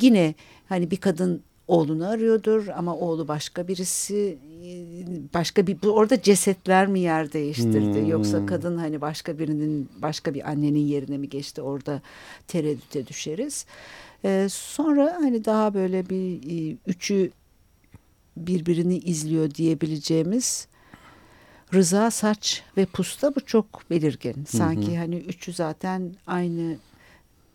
[0.00, 0.34] Yine
[0.68, 4.38] hani bir kadın oğlunu arıyordur ama oğlu başka birisi
[5.34, 8.08] başka bir orada cesetler mi yer değiştirdi hmm.
[8.08, 12.02] yoksa kadın hani başka birinin başka bir annenin yerine mi geçti orada
[12.48, 13.66] tereddüte düşeriz.
[14.24, 17.30] Ee, sonra hani daha böyle bir e, üçü
[18.36, 20.68] birbirini izliyor diyebileceğimiz
[21.74, 24.44] Rıza Saç ve Pusta bu çok belirgin.
[24.48, 24.96] Sanki hı hı.
[24.96, 26.76] hani üçü zaten aynı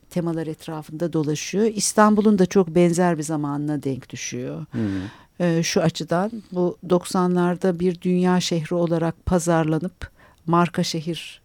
[0.09, 1.65] temalar etrafında dolaşıyor.
[1.65, 4.65] İstanbul'un da çok benzer bir zamanına denk düşüyor.
[4.71, 5.01] Hı hı.
[5.39, 10.11] Ee, şu açıdan bu 90'larda bir dünya şehri olarak pazarlanıp
[10.45, 11.41] marka şehir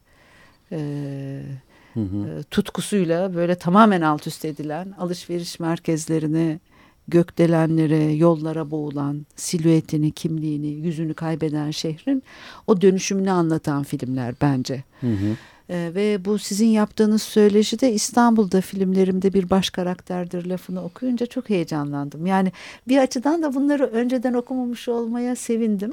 [0.73, 0.79] e,
[1.95, 2.29] hı hı.
[2.29, 6.61] E, tutkusuyla böyle tamamen alt üst edilen alışveriş merkezlerini
[7.09, 12.23] gökdelenlere, yollara boğulan, silüetini, kimliğini, yüzünü kaybeden şehrin
[12.67, 14.85] o dönüşümünü anlatan filmler bence.
[15.01, 15.37] Hı hı.
[15.71, 21.51] Ee, ve bu sizin yaptığınız söyleşi de İstanbul'da filmlerimde bir baş karakterdir lafını okuyunca çok
[21.51, 22.27] heyecanlandım.
[22.27, 22.53] Yani
[22.89, 25.93] bir açıdan da bunları önceden okumamış olmaya sevindim.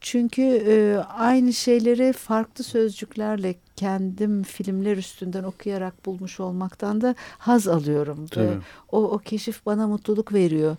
[0.00, 8.26] Çünkü e, aynı şeyleri farklı sözcüklerle kendim filmler üstünden okuyarak bulmuş olmaktan da haz alıyorum.
[8.36, 8.50] Ve
[8.92, 10.76] o, o keşif bana mutluluk veriyor.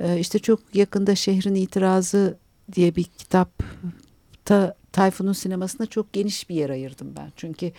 [0.00, 2.38] E, işte çok yakında Şehrin İtirazı
[2.72, 3.62] diye bir kitap
[4.44, 7.32] ta Tayfun'un sinemasına çok geniş bir yer ayırdım ben.
[7.36, 7.72] Çünkü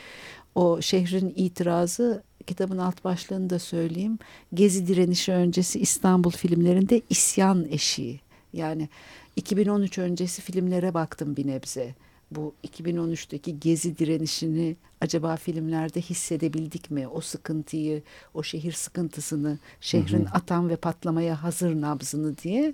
[0.56, 4.19] o Şehrin İtirazı kitabın alt başlığını da söyleyeyim.
[4.54, 8.19] Gezi direnişi öncesi İstanbul filmlerinde isyan eşiği.
[8.54, 8.89] Yani
[9.38, 11.95] 2013 öncesi filmlere baktım bir nebze.
[12.32, 17.08] Bu 2013'teki gezi direnişini acaba filmlerde hissedebildik mi?
[17.08, 20.34] O sıkıntıyı, o şehir sıkıntısını, şehrin hı hı.
[20.34, 22.73] atan ve patlamaya hazır nabzını diye.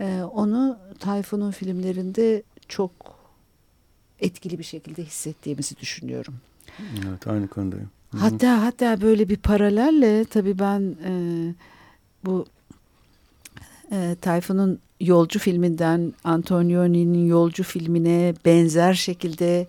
[0.00, 2.90] Ee, onu Tayfun'un filmlerinde çok
[4.20, 6.34] etkili bir şekilde hissettiğimizi düşünüyorum.
[7.08, 7.90] Evet aynı konudayım.
[8.18, 11.12] Hatta hatta böyle bir paralelle tabii ben e,
[12.24, 12.46] bu
[13.92, 19.66] e, Tayfun'un Yolcu filminden Antonioni'nin Yolcu filmine benzer şekilde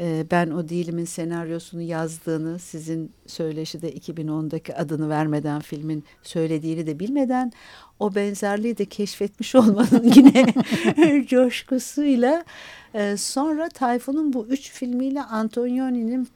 [0.00, 7.52] e, Ben O Değilim'in senaryosunu yazdığını sizin söyleşide 2010'daki adını vermeden filmin söylediğini de bilmeden
[7.98, 10.54] o benzerliği de keşfetmiş olmanın yine
[11.26, 12.44] coşkusuyla
[12.94, 16.28] e, sonra Tayfun'un bu üç filmiyle Antonioni'nin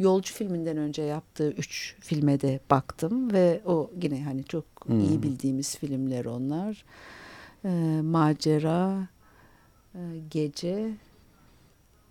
[0.00, 5.00] Yolcu filminden önce yaptığı üç filme de baktım ve o yine hani çok hmm.
[5.00, 6.84] iyi bildiğimiz filmler onlar.
[7.64, 9.08] E, macera,
[9.94, 10.90] e, gece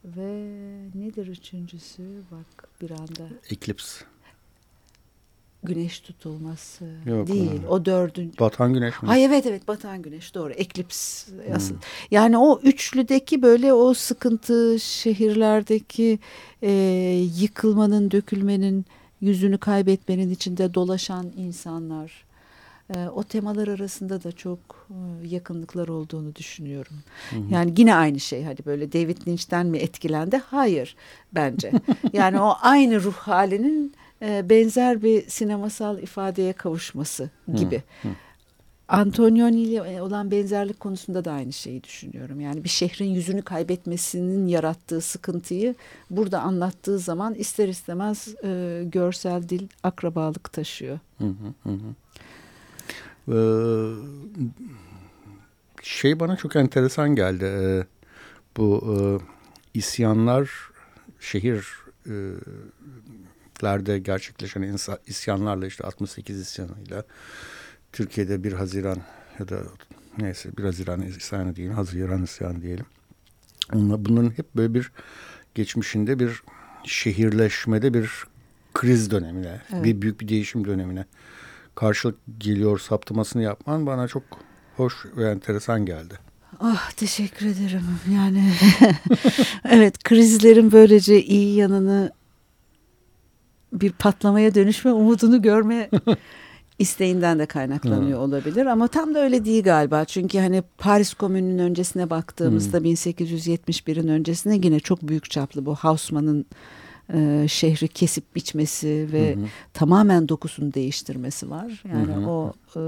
[0.05, 0.45] ve
[0.95, 2.21] nedir üçüncüsü?
[2.31, 3.29] Bak bir anda.
[3.49, 4.05] Eclipse.
[5.63, 7.61] Güneş tutulması Yok, değil.
[7.69, 8.39] O dördüncü.
[8.39, 9.09] Batan güneş mi?
[9.09, 10.53] Ay evet evet batan güneş doğru.
[10.53, 11.73] Eklips asıl.
[11.73, 11.81] Hmm.
[12.11, 16.19] Yani o üçlüdeki böyle o sıkıntı şehirlerdeki
[16.61, 16.71] e,
[17.39, 18.85] yıkılmanın, dökülmenin,
[19.21, 22.25] yüzünü kaybetmenin içinde dolaşan insanlar.
[22.95, 26.95] E, o temalar arasında da çok e, yakınlıklar olduğunu düşünüyorum.
[27.29, 27.43] Hı hı.
[27.51, 30.37] Yani yine aynı şey hani böyle David Lynch'ten mi etkilendi?
[30.37, 30.95] Hayır
[31.33, 31.71] bence.
[32.13, 37.83] yani o aynı ruh halinin e, benzer bir sinemasal ifadeye kavuşması gibi.
[38.01, 38.11] Hı, hı.
[38.87, 42.39] Antonioni ile olan benzerlik konusunda da aynı şeyi düşünüyorum.
[42.39, 45.75] Yani bir şehrin yüzünü kaybetmesinin yarattığı sıkıntıyı
[46.09, 50.99] burada anlattığı zaman ister istemez e, görsel dil akrabalık taşıyor.
[51.17, 51.25] Hı
[51.63, 51.95] hı hı.
[53.27, 53.35] Ee,
[55.83, 57.45] şey bana çok enteresan geldi.
[57.45, 57.83] Ee,
[58.57, 58.97] bu e,
[59.73, 60.49] isyanlar
[61.19, 61.67] şehir
[62.05, 62.13] e,
[63.63, 67.03] lerde gerçekleşen insan, isyanlarla işte 68 isyanıyla
[67.93, 68.97] Türkiye'de 1 Haziran
[69.39, 69.59] ya da
[70.17, 72.85] neyse 1 Haziran isyanı diyelim, Haziran isyanı diyelim.
[73.73, 74.91] Onunla, bunların hep böyle bir
[75.55, 76.43] geçmişinde bir
[76.83, 78.11] şehirleşmede bir
[78.73, 79.83] kriz dönemine, evet.
[79.83, 81.05] bir büyük bir değişim dönemine
[81.75, 84.23] karşılık geliyor saptamasını yapman bana çok
[84.77, 86.19] hoş ve enteresan geldi.
[86.59, 87.83] Ah teşekkür ederim.
[88.15, 88.53] Yani
[89.69, 92.11] evet krizlerin böylece iyi yanını
[93.73, 95.89] bir patlamaya dönüşme umudunu görme
[96.79, 100.05] isteğinden de kaynaklanıyor olabilir ama tam da öyle değil galiba.
[100.05, 102.81] Çünkü hani Paris Komünü'nün öncesine baktığımızda Hı.
[102.81, 106.45] 1871'in öncesine yine çok büyük çaplı bu Haussmann'ın
[107.13, 109.45] e, şehri kesip biçmesi ve hı hı.
[109.73, 111.83] tamamen dokusunu değiştirmesi var.
[111.93, 112.29] Yani hı hı.
[112.29, 112.81] o e,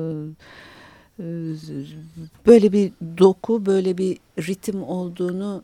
[1.20, 1.26] e,
[2.46, 5.64] böyle bir doku, böyle bir ritim olduğunu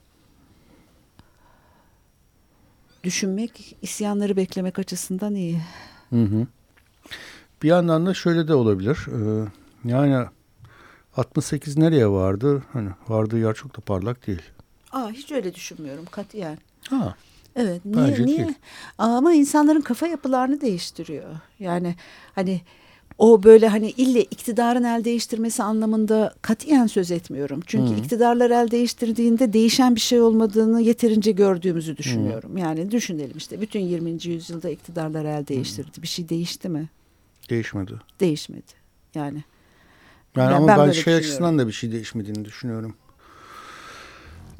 [3.08, 5.62] düşünmek, isyanları beklemek açısından iyi.
[6.10, 6.48] Hı hı.
[7.64, 8.98] Bir yandan da şöyle de olabilir.
[9.08, 9.48] Ee,
[9.90, 10.26] yani
[11.18, 12.64] 68 nereye vardı?
[12.74, 14.42] Hani vardığı yer çok da parlak değil.
[14.92, 16.58] Aa, hiç öyle düşünmüyorum katiyen.
[16.90, 17.16] Ha.
[17.56, 17.86] Evet.
[17.86, 18.38] Niye, Bence niye?
[18.38, 18.54] Değil.
[18.98, 21.30] Ama insanların kafa yapılarını değiştiriyor.
[21.60, 21.96] Yani
[22.36, 22.62] hani
[23.18, 27.60] o böyle hani ille iktidarın el değiştirmesi anlamında katiyen söz etmiyorum.
[27.66, 27.98] Çünkü hmm.
[27.98, 32.50] iktidarlar el değiştirdiğinde değişen bir şey olmadığını yeterince gördüğümüzü düşünüyorum.
[32.50, 32.58] Hmm.
[32.58, 34.10] Yani düşünelim işte bütün 20.
[34.24, 35.96] yüzyılda iktidarlar el değiştirdi.
[35.96, 36.04] Hmm.
[36.04, 36.90] Bir şey değişti mi?
[37.50, 37.94] Değişmedi.
[38.20, 38.72] Değişmedi.
[39.16, 39.44] Yani.
[40.36, 42.96] Yani ben, ama ben, ben şey açısından da bir şey değişmediğini düşünüyorum.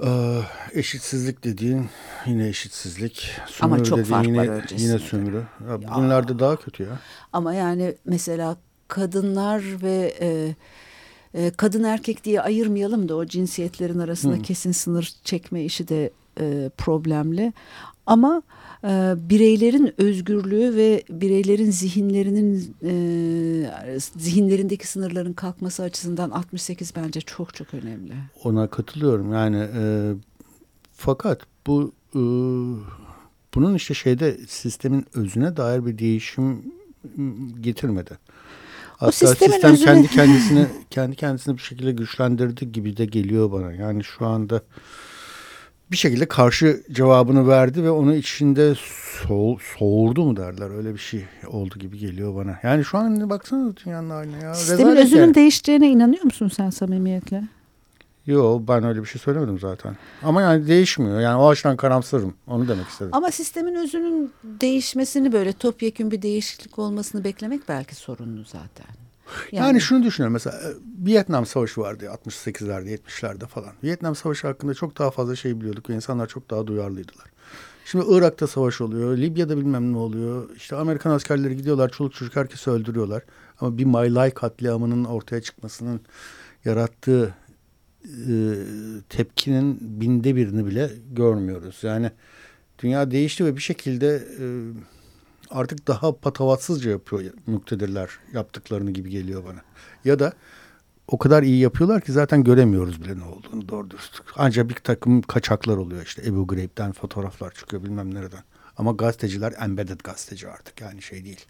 [0.04, 0.40] Ee,
[0.74, 1.90] eşitsizlik dediğin
[2.26, 3.32] yine eşitsizlik.
[3.48, 4.82] Sömürü Ama çok fark yine, var öncesinde.
[4.82, 5.44] Yine sömürü.
[5.70, 6.40] Ya, bugünlerde ya.
[6.40, 7.00] daha kötü ya.
[7.34, 8.58] Ama yani mesela
[8.88, 10.56] kadınlar ve e,
[11.34, 14.42] e, kadın erkek diye ayırmayalım da o cinsiyetlerin arasında Hı.
[14.42, 17.54] kesin sınır çekme işi de e, problemli.
[18.06, 18.42] Ama
[18.84, 27.74] e, bireylerin özgürlüğü ve bireylerin zihinlerinin e, zihinlerindeki sınırların kalkması açısından 68 bence çok çok
[27.74, 28.14] önemli.
[28.44, 30.14] Ona katılıyorum yani e,
[30.94, 32.22] fakat bu e,
[33.56, 36.74] bunun işte şeyde sistemin özüne dair bir değişim
[37.62, 38.18] getirmedi.
[38.98, 39.86] Hatta sistem özüne...
[39.86, 43.74] kendi kendisini kendi kendisini bir şekilde güçlendirdi gibi de geliyor bana.
[43.74, 44.62] Yani şu anda
[45.92, 48.74] bir şekilde karşı cevabını verdi ve onu içinde
[49.28, 50.78] soğ, soğurdu mu derler.
[50.78, 52.60] Öyle bir şey oldu gibi geliyor bana.
[52.64, 54.54] Yani şu an baksana dünyanın haline ya.
[54.54, 55.36] Sistemin özünün yani.
[55.36, 57.44] değişeceğine inanıyor musun sen samimiyetle?
[58.26, 59.98] Yok ben öyle bir şey söylemedim zaten.
[60.24, 61.20] Ama yani değişmiyor.
[61.20, 62.34] Yani o açıdan karamsarım.
[62.48, 63.12] Onu demek istedim.
[63.14, 69.07] Ama sistemin özünün değişmesini böyle topyekun bir değişiklik olmasını beklemek belki sorunlu zaten.
[69.52, 70.74] Yani, yani şunu düşünüyorum mesela e,
[71.06, 73.74] Vietnam Savaşı vardı 68'lerde 70'lerde falan.
[73.84, 77.28] Vietnam Savaşı hakkında çok daha fazla şey biliyorduk ve insanlar çok daha duyarlıydılar.
[77.92, 80.50] Şimdi Irak'ta savaş oluyor, Libya'da bilmem ne oluyor.
[80.56, 83.24] İşte Amerikan askerleri gidiyorlar, çoluk çocuk herkesi öldürüyorlar.
[83.60, 86.02] Ama bir My Lai katliamının ortaya çıkmasının
[86.66, 87.36] yarattığı
[88.06, 88.36] e,
[89.10, 91.80] tepkinin binde birini bile görmüyoruz.
[91.82, 92.12] Yani
[92.80, 94.46] dünya değişti ve bir şekilde e,
[95.52, 99.62] artık daha patavatsızca yapıyor muktedirler yaptıklarını gibi geliyor bana.
[100.06, 100.34] Ya da
[101.08, 104.22] o kadar iyi yapıyorlar ki zaten göremiyoruz bile ne olduğunu doğru dürüst.
[104.36, 108.44] Ancak bir takım kaçaklar oluyor işte Ebu Ghraib'den fotoğraflar çıkıyor bilmem nereden.
[108.78, 111.46] Ama gazeteciler embedded gazeteci artık yani şey değil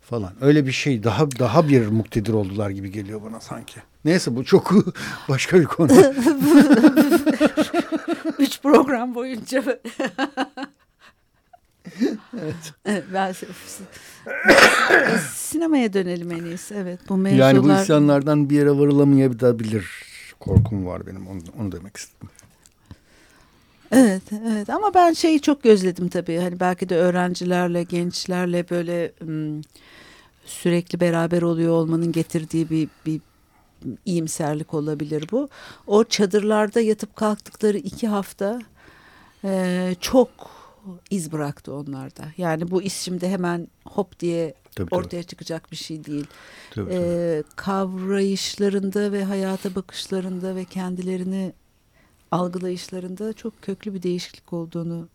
[0.00, 0.32] falan.
[0.40, 3.80] Öyle bir şey daha daha bir muktedir oldular gibi geliyor bana sanki.
[4.04, 4.72] Neyse bu çok
[5.28, 5.92] başka bir konu.
[8.38, 9.80] Üç program boyunca
[12.42, 12.72] evet.
[12.84, 13.34] evet ben
[15.34, 16.74] sinemaya dönelim en iyisi.
[16.74, 17.54] Evet bu mevzular.
[17.54, 22.28] Yani bu isyanlardan bir yere varılamayabilir korkum var benim onu, onu demek istedim.
[23.92, 26.38] Evet, evet ama ben şeyi çok gözledim tabii.
[26.38, 29.12] Hani belki de öğrencilerle, gençlerle böyle
[30.44, 33.20] sürekli beraber oluyor olmanın getirdiği bir, bir
[34.06, 35.48] iyimserlik olabilir bu.
[35.86, 38.60] O çadırlarda yatıp kalktıkları iki hafta
[39.44, 40.30] e, çok
[41.10, 42.24] iz bıraktı onlarda.
[42.36, 45.26] Yani bu iz şimdi hemen hop diye tabii, ortaya tabii.
[45.26, 46.26] çıkacak bir şey değil.
[46.70, 51.52] Tabii, ee, kavrayışlarında ve hayata bakışlarında ve kendilerini
[52.30, 55.08] algılayışlarında çok köklü bir değişiklik olduğunu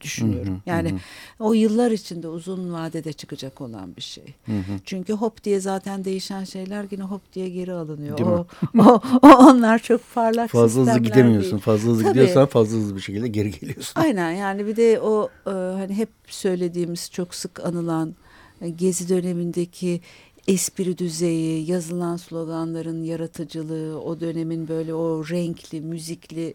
[0.00, 0.52] düşünüyorum.
[0.52, 0.96] Hı hı, yani hı.
[1.40, 4.24] o yıllar içinde uzun vadede çıkacak olan bir şey.
[4.46, 4.80] Hı hı.
[4.84, 8.20] Çünkü hop diye zaten değişen şeyler yine hop diye geri alınıyor.
[8.20, 8.46] o,
[8.78, 11.50] o, o onlar çok parlak Fazla hızlı gidemiyorsun.
[11.50, 11.62] Değil.
[11.62, 12.12] Fazla hızlı Tabii.
[12.12, 14.00] gidiyorsan fazla hızlı bir şekilde geri geliyorsun.
[14.00, 18.14] Aynen yani bir de o e, hani hep söylediğimiz çok sık anılan
[18.60, 20.00] e, gezi dönemindeki
[20.48, 26.54] espri düzeyi, yazılan sloganların yaratıcılığı, o dönemin böyle o renkli, müzikli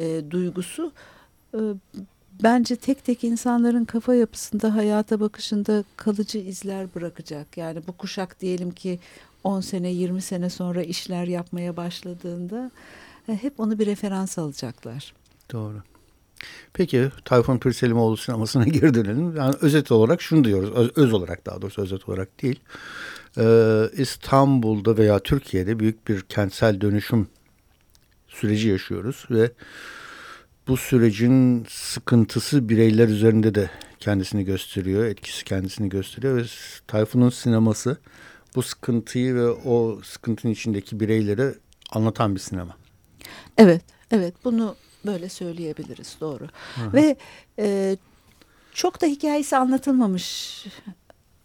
[0.00, 0.92] e, duygusu
[1.54, 1.58] e,
[2.42, 7.56] bence tek tek insanların kafa yapısında, hayata bakışında kalıcı izler bırakacak.
[7.56, 8.98] Yani bu kuşak diyelim ki
[9.44, 12.70] 10 sene, 20 sene sonra işler yapmaya başladığında
[13.28, 15.14] e, hep onu bir referans alacaklar.
[15.52, 15.82] Doğru.
[16.72, 19.36] Peki Tayfun Pirselimoğlu sinemasına geri dönelim.
[19.36, 20.70] Yani özet olarak şunu diyoruz.
[20.74, 22.60] Öz, öz olarak daha doğrusu özet olarak değil.
[23.38, 27.28] Ee, İstanbul'da veya Türkiye'de büyük bir kentsel dönüşüm
[28.28, 29.50] süreci yaşıyoruz ve
[30.68, 36.44] bu sürecin sıkıntısı bireyler üzerinde de kendisini gösteriyor, etkisi kendisini gösteriyor ve
[36.86, 37.96] Tayfun'un sineması
[38.54, 41.54] bu sıkıntıyı ve o sıkıntının içindeki bireyleri
[41.90, 42.76] anlatan bir sinema.
[43.58, 44.76] Evet, evet bunu
[45.06, 46.44] böyle söyleyebiliriz doğru.
[46.74, 46.92] Hı-hı.
[46.92, 47.16] Ve
[47.58, 47.96] e,
[48.72, 50.64] çok da hikayesi anlatılmamış.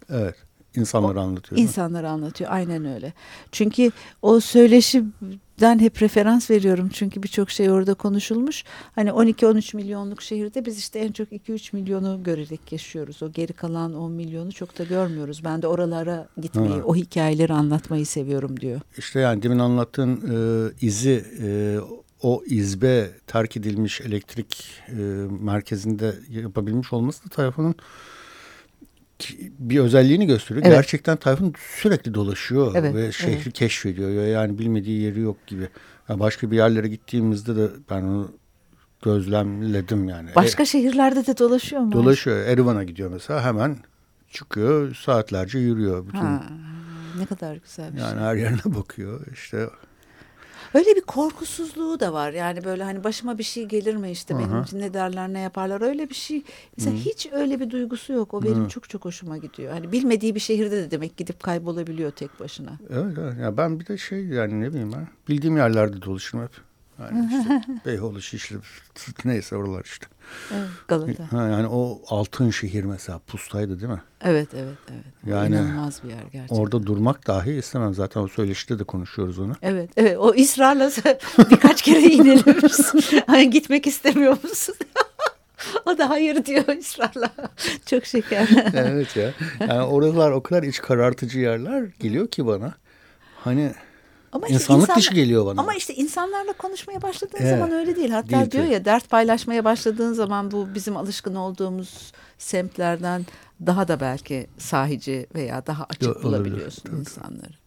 [0.09, 0.35] Evet.
[0.75, 1.61] İnsanları o, anlatıyor.
[1.61, 3.13] İnsanları anlatıyor aynen öyle.
[3.51, 4.39] Çünkü o
[5.61, 6.89] söyleşiden hep referans veriyorum.
[6.93, 8.63] Çünkü birçok şey orada konuşulmuş.
[8.95, 13.23] Hani 12-13 milyonluk şehirde biz işte en çok 2-3 milyonu görerek yaşıyoruz.
[13.23, 15.41] O geri kalan 10 milyonu çok da görmüyoruz.
[15.43, 16.81] Ben de oralara gitmeyi, ha.
[16.85, 18.81] o hikayeleri anlatmayı seviyorum diyor.
[18.97, 21.77] İşte yani demin anlattığın e, izi e,
[22.21, 24.93] o izbe terk edilmiş elektrik e,
[25.41, 27.75] merkezinde yapabilmiş olması da Tayfun'un
[29.59, 30.65] bir özelliğini gösteriyor.
[30.65, 30.75] Evet.
[30.75, 33.53] Gerçekten Tayfun sürekli dolaşıyor evet, ve şehri evet.
[33.53, 34.25] keşfediyor.
[34.25, 35.69] Yani bilmediği yeri yok gibi.
[36.09, 38.31] Yani başka bir yerlere gittiğimizde de ben onu
[39.01, 40.29] gözlemledim yani.
[40.35, 41.91] Başka e, şehirlerde de dolaşıyor mu?
[41.91, 42.37] Dolaşıyor.
[42.37, 43.77] Erivan'a gidiyor mesela hemen
[44.29, 46.07] çıkıyor saatlerce yürüyor.
[46.07, 46.43] Bütün, ha,
[47.17, 48.19] ne kadar güzel bir yani şey.
[48.19, 49.27] her yerine bakıyor.
[49.33, 49.69] İşte
[50.73, 52.31] Öyle bir korkusuzluğu da var.
[52.31, 55.81] Yani böyle hani başıma bir şey gelir mi işte benim için ne derler ne yaparlar
[55.81, 56.43] öyle bir şey.
[56.77, 56.99] Mesela Hı.
[57.01, 58.33] hiç öyle bir duygusu yok.
[58.33, 58.69] O benim Hı.
[58.69, 59.73] çok çok hoşuma gidiyor.
[59.73, 62.71] Hani bilmediği bir şehirde de demek gidip kaybolabiliyor tek başına.
[62.89, 63.33] Evet, evet.
[63.41, 66.70] Ya ben bir de şey yani ne bileyim ben bildiğim yerlerde dolaşırım hep.
[67.01, 68.57] Yani işte Beykoğlu, Şişli
[69.25, 70.07] neyse oralar işte.
[70.53, 71.31] Evet, Galata.
[71.31, 74.01] Ha, yani o altın şehir mesela pustaydı değil mi?
[74.21, 75.03] Evet evet evet.
[75.25, 76.55] Yani İnanılmaz bir yer gerçekten.
[76.55, 77.93] Orada durmak dahi istemem.
[77.93, 79.53] Zaten o söyleşide de konuşuyoruz onu.
[79.61, 80.91] Evet evet o ısrarla
[81.51, 82.61] birkaç kere inelim.
[83.27, 84.75] hani gitmek istemiyor musun?
[85.85, 87.29] o da hayır diyor ısrarla.
[87.85, 88.49] Çok şeker.
[88.73, 89.31] evet ya.
[89.59, 92.73] Yani oralar o kadar iç karartıcı yerler geliyor ki bana.
[93.35, 93.71] Hani
[94.31, 95.61] ama işte İnsanlık insan, dışı geliyor bana.
[95.61, 97.49] Ama işte insanlarla konuşmaya başladığın evet.
[97.49, 98.09] zaman öyle değil.
[98.09, 103.25] Hatta değil diyor ya dert paylaşmaya başladığın zaman bu bizim alışkın olduğumuz semtlerden
[103.65, 106.99] daha da belki sahici veya daha açık Yo, bulabiliyorsun olabilir.
[106.99, 107.61] insanları.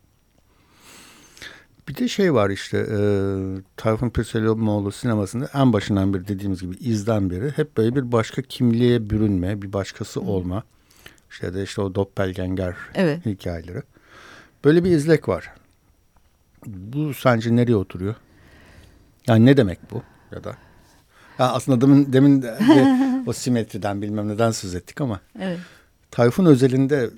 [1.88, 2.98] Bir de şey var işte e,
[3.76, 9.10] Tayfun Peselomoğlu sinemasında en başından beri dediğimiz gibi izden beri hep böyle bir başka kimliğe
[9.10, 10.24] bürünme, bir başkası Hı.
[10.24, 10.62] olma.
[11.30, 13.26] İşte de işte o doppelganger evet.
[13.26, 13.82] hikayeleri.
[14.64, 15.52] Böyle bir izlek var.
[16.66, 18.14] Bu sence nereye oturuyor?
[19.26, 20.56] Yani ne demek bu ya da?
[21.38, 22.58] Ya aslında demin, demin de,
[23.26, 25.20] o simetriden bilmem neden söz ettik ama.
[25.40, 25.58] Evet.
[26.10, 27.10] Tayfun özelinde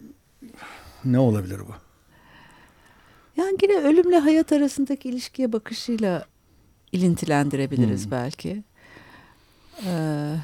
[1.05, 1.75] ne olabilir bu?
[3.37, 6.27] Yani yine ölümle hayat arasındaki ilişkiye bakışıyla
[6.93, 8.11] ilintilendirebiliriz hmm.
[8.11, 8.65] belki.
[9.87, 10.37] Ee,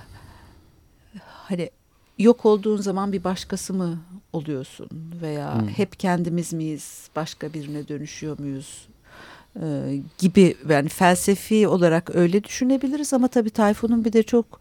[1.24, 1.70] hani
[2.18, 3.98] yok olduğun zaman bir başkası mı
[4.32, 4.88] oluyorsun?
[5.22, 5.68] Veya hmm.
[5.68, 7.08] hep kendimiz miyiz?
[7.16, 8.88] Başka birine dönüşüyor muyuz?
[9.60, 10.56] E, gibi.
[10.68, 14.60] Yani felsefi olarak öyle düşünebiliriz ama tabii Tayfun'un bir de çok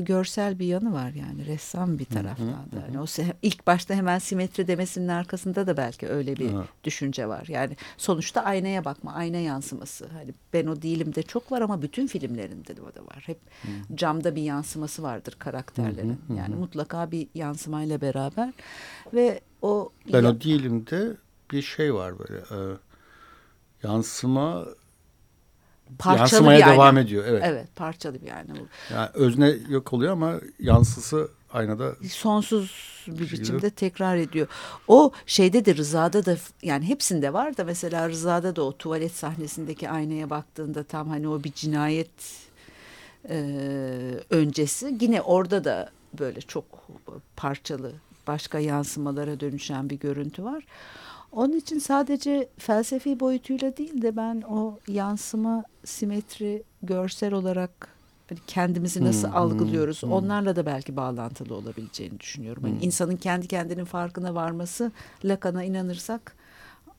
[0.00, 2.76] görsel bir yanı var yani ressam bir taraftan da.
[2.86, 3.06] Yani o
[3.42, 6.64] ilk başta hemen simetri demesinin arkasında da belki öyle bir hı.
[6.84, 7.46] düşünce var.
[7.48, 10.06] Yani sonuçta aynaya bakma, ayna yansıması.
[10.12, 13.22] Hani ben o değilim de çok var ama bütün filmlerinde de o da var.
[13.26, 13.96] Hep hı.
[13.96, 16.08] camda bir yansıması vardır karakterlerin.
[16.08, 16.38] Hı hı hı.
[16.38, 18.52] Yani mutlaka bir yansımayla beraber
[19.14, 21.16] ve o ben o değilim de
[21.50, 22.38] bir şey var böyle.
[22.38, 22.76] E,
[23.82, 24.66] yansıma
[25.98, 27.00] parçalı yansımaya bir devam ayna.
[27.00, 27.24] ediyor.
[27.28, 27.42] Evet.
[27.46, 28.94] Evet, parçalı bir ayna bu.
[28.94, 34.46] Yani özne yok oluyor ama yansısı aynada sonsuz bir biçimde tekrar ediyor.
[34.88, 39.90] O şeyde de Rıza'da da yani hepsinde var da mesela Rıza'da da o tuvalet sahnesindeki
[39.90, 42.10] aynaya baktığında tam hani o bir cinayet
[43.28, 43.40] e,
[44.30, 46.64] öncesi yine orada da böyle çok
[47.36, 47.92] parçalı
[48.26, 50.64] başka yansımalara dönüşen bir görüntü var.
[51.32, 57.88] Onun için sadece felsefi boyutuyla değil de ben o yansıma, simetri, görsel olarak
[58.28, 62.62] hani kendimizi nasıl hmm, algılıyoruz hmm, onlarla da belki bağlantılı olabileceğini düşünüyorum.
[62.62, 62.82] Hani hmm.
[62.82, 64.92] insanın kendi kendinin farkına varması
[65.24, 66.36] Lacan'a inanırsak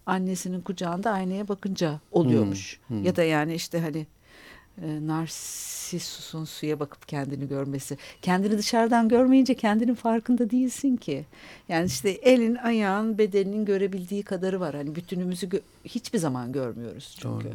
[0.06, 2.80] annesinin kucağında aynaya bakınca oluyormuş.
[2.88, 3.06] Hmm, hmm.
[3.06, 4.08] Ya da yani işte hani
[4.82, 7.98] e, Narsissus'un suya bakıp kendini görmesi.
[8.22, 11.26] Kendini dışarıdan görmeyince kendinin farkında değilsin ki.
[11.70, 14.76] Yani işte elin, ayağın, bedeninin görebildiği kadarı var.
[14.76, 17.46] Hani bütünümüzü gö- hiçbir zaman görmüyoruz çünkü.
[17.46, 17.54] Doğru.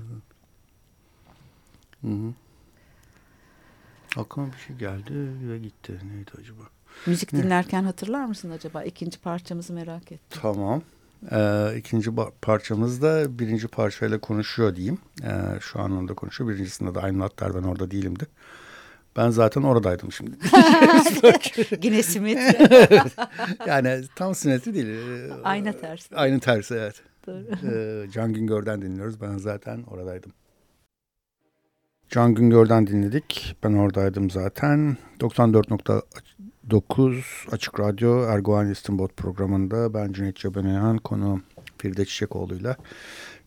[2.00, 2.33] Hı hı.
[4.16, 5.12] Aklıma bir şey geldi
[5.50, 5.92] ve gitti.
[5.92, 6.62] Neydi acaba?
[7.07, 8.85] Müzik dinlerken hatırlar mısın acaba?
[8.85, 10.40] İkinci parçamızı merak ettim.
[10.42, 10.83] Tamam.
[11.33, 12.11] Ee, ikinci
[12.42, 14.98] parçamız da birinci parçayla konuşuyor diyeyim.
[15.22, 16.50] Ee, şu anlamda konuşuyor.
[16.50, 18.27] Birincisinde de aynı hatlar ben orada değilimdi.
[19.16, 20.37] Ben zaten oradaydım şimdi.
[21.83, 23.00] Yine simetri.
[23.66, 24.87] yani tam simetri değil.
[24.87, 26.16] Ee, aynı tersi.
[26.16, 27.03] Aynı tersi evet.
[27.27, 27.46] Doğru.
[27.72, 29.20] Ee, Can Güngör'den dinliyoruz.
[29.20, 30.33] Ben zaten oradaydım.
[32.09, 33.57] Can Güngör'den dinledik.
[33.64, 34.96] Ben oradaydım zaten.
[36.71, 41.41] 94.9 Açık Radyo Erguvan İstinbot programında ben Cüneyt Cebenayan konu
[41.79, 42.77] Feride Çiçekoğlu'yla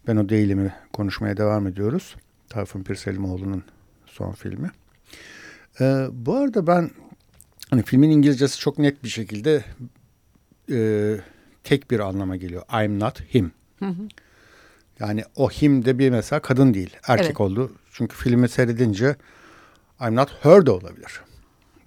[0.08, 2.16] Ben o değilimi konuşmaya devam ediyoruz.
[2.50, 3.64] Tayfun Pirselimoğlu'nun
[4.06, 4.72] son filmi.
[5.82, 6.90] Ee, bu arada ben
[7.70, 9.64] hani filmin İngilizcesi çok net bir şekilde
[10.72, 11.18] e,
[11.64, 12.64] tek bir anlama geliyor.
[12.84, 13.52] I'm not him.
[13.80, 14.08] Hı hı.
[15.00, 16.96] Yani o him de bir mesela kadın değil.
[17.08, 17.42] Erkek evet.
[17.42, 17.72] oldu.
[17.92, 19.16] Çünkü filmi seyredince
[20.02, 21.27] I'm not her de olabilir.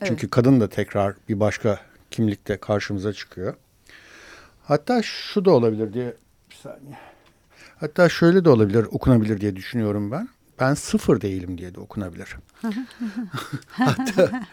[0.01, 0.09] Evet.
[0.09, 1.81] Çünkü kadın da tekrar bir başka
[2.11, 3.55] kimlikte karşımıza çıkıyor.
[4.63, 6.15] Hatta şu da olabilir diye
[6.51, 6.99] bir saniye.
[7.77, 10.29] Hatta şöyle de olabilir, okunabilir diye düşünüyorum ben.
[10.61, 12.37] Ben sıfır değilim diye de okunabilir.
[13.69, 14.47] Hatta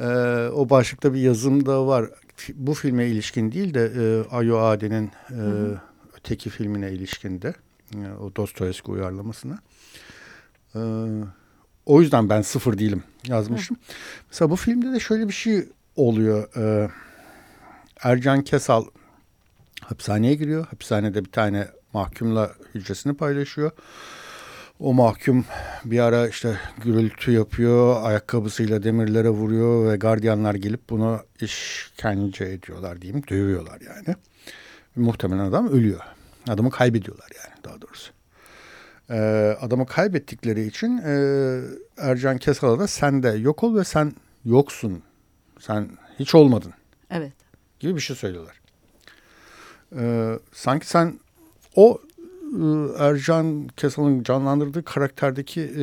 [0.00, 0.06] e,
[0.48, 2.10] o başlıkta bir yazım da var.
[2.54, 5.40] Bu filme ilişkin değil de e, Ayo Ade'nin e,
[6.16, 7.54] öteki filmine ilişkin de
[8.20, 9.58] o Dostoyevski uyarlamasına.
[10.74, 10.80] Ee,
[11.86, 13.76] o yüzden ben sıfır değilim yazmıştım.
[13.76, 13.80] Hı.
[14.30, 15.64] Mesela bu filmde de şöyle bir şey
[15.96, 16.48] oluyor.
[16.56, 16.90] Ee,
[18.02, 18.84] Ercan Kesal
[19.80, 20.66] hapishaneye giriyor.
[20.66, 23.70] Hapishanede bir tane mahkumla hücresini paylaşıyor.
[24.80, 25.44] O mahkum
[25.84, 33.22] bir ara işte gürültü yapıyor, ayakkabısıyla demirlere vuruyor ve gardiyanlar gelip bunu işkence ediyorlar diyeyim,
[33.30, 34.16] dövüyorlar yani.
[34.96, 36.00] Muhtemelen adam ölüyor.
[36.48, 38.13] Adamı kaybediyorlar yani daha doğrusu.
[39.10, 41.14] Ee, adamı kaybettikleri için e,
[41.96, 44.12] Ercan Kesal'a da sen de yok ol ve sen
[44.44, 45.02] yoksun.
[45.60, 45.88] Sen
[46.18, 46.72] hiç olmadın.
[47.10, 47.32] Evet.
[47.80, 48.60] Gibi bir şey söylüyorlar.
[49.96, 51.20] Ee, sanki sen
[51.76, 52.00] o
[52.42, 52.64] e,
[52.98, 55.82] Ercan Kesal'ın canlandırdığı karakterdeki e,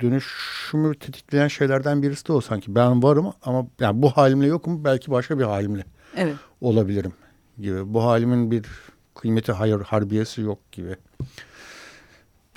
[0.00, 2.74] dönüşümü tetikleyen şeylerden birisi de o sanki.
[2.74, 5.84] Ben varım ama yani bu halimle yokum belki başka bir halimle
[6.16, 6.36] evet.
[6.60, 7.12] olabilirim
[7.58, 7.94] gibi.
[7.94, 8.66] Bu halimin bir
[9.14, 10.96] kıymeti hayır harbiyesi yok gibi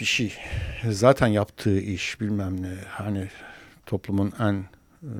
[0.02, 0.34] bir şey.
[0.90, 3.30] Zaten yaptığı iş bilmem ne hani
[3.86, 4.66] toplumun en
[5.04, 5.12] e,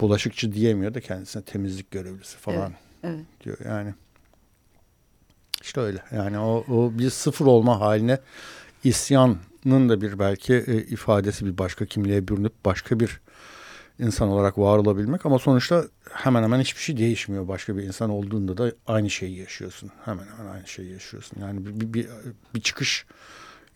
[0.00, 2.72] bulaşıkçı diyemiyor da kendisine temizlik görevlisi falan
[3.02, 3.26] evet, evet.
[3.44, 3.94] diyor yani.
[5.62, 8.18] İşte öyle yani o, o bir sıfır olma haline
[8.84, 13.20] isyanın da bir belki e, ifadesi bir başka kimliğe bürünüp başka bir
[13.98, 17.48] insan olarak var olabilmek ama sonuçta hemen hemen hiçbir şey değişmiyor.
[17.48, 19.90] Başka bir insan olduğunda da aynı şeyi yaşıyorsun.
[20.04, 21.40] Hemen hemen aynı şeyi yaşıyorsun.
[21.40, 22.08] Yani bir, bir,
[22.54, 23.06] bir, çıkış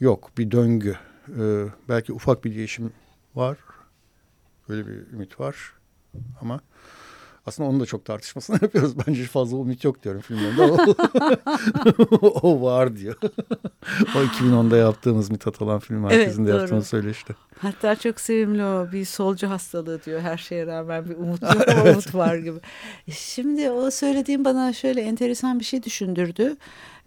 [0.00, 0.96] yok, bir döngü.
[1.38, 2.92] Ee, belki ufak bir değişim
[3.34, 3.58] var.
[4.68, 5.72] Böyle bir ümit var
[6.40, 6.60] ama
[7.46, 8.94] aslında onu da çok tartışmasını yapıyoruz.
[9.06, 10.62] Bence fazla ümit yok diyorum filmlerinde.
[12.22, 13.16] O, o var diyor.
[14.16, 17.34] o 2010'da yaptığımız Mithat olan film herkesin evet, de yaptığını söyleşti.
[17.58, 20.20] Hatta çok sevimli o bir solcu hastalığı diyor.
[20.20, 22.58] Her şeye rağmen bir umut yok ama umut var gibi.
[23.10, 26.56] Şimdi o söylediğim bana şöyle enteresan bir şey düşündürdü.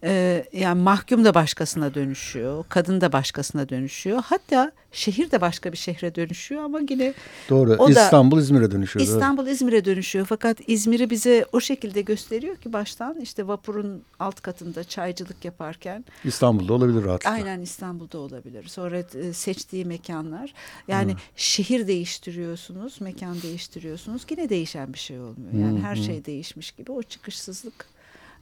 [0.04, 4.24] Ee, yani mahkum da başkasına dönüşüyor, kadın da başkasına dönüşüyor.
[4.26, 7.14] Hatta şehir de başka bir şehre dönüşüyor ama yine
[7.50, 7.76] Doğru.
[7.80, 9.06] O İstanbul İzmir'e dönüşüyor.
[9.06, 10.26] İstanbul İzmir'e dönüşüyor.
[10.26, 16.74] Fakat İzmir'i bize o şekilde gösteriyor ki baştan işte vapurun alt katında çaycılık yaparken İstanbul'da
[16.74, 17.32] olabilir rahatlıkla.
[17.32, 18.68] Aynen İstanbul'da olabilir.
[18.68, 20.54] Sonra e, seçtiği mekanlar.
[20.88, 21.20] Yani hmm.
[21.36, 24.26] şehir değiştiriyorsunuz, mekan değiştiriyorsunuz.
[24.30, 25.54] Yine değişen bir şey olmuyor.
[25.54, 25.84] Yani hmm.
[25.84, 27.95] her şey değişmiş gibi o çıkışsızlık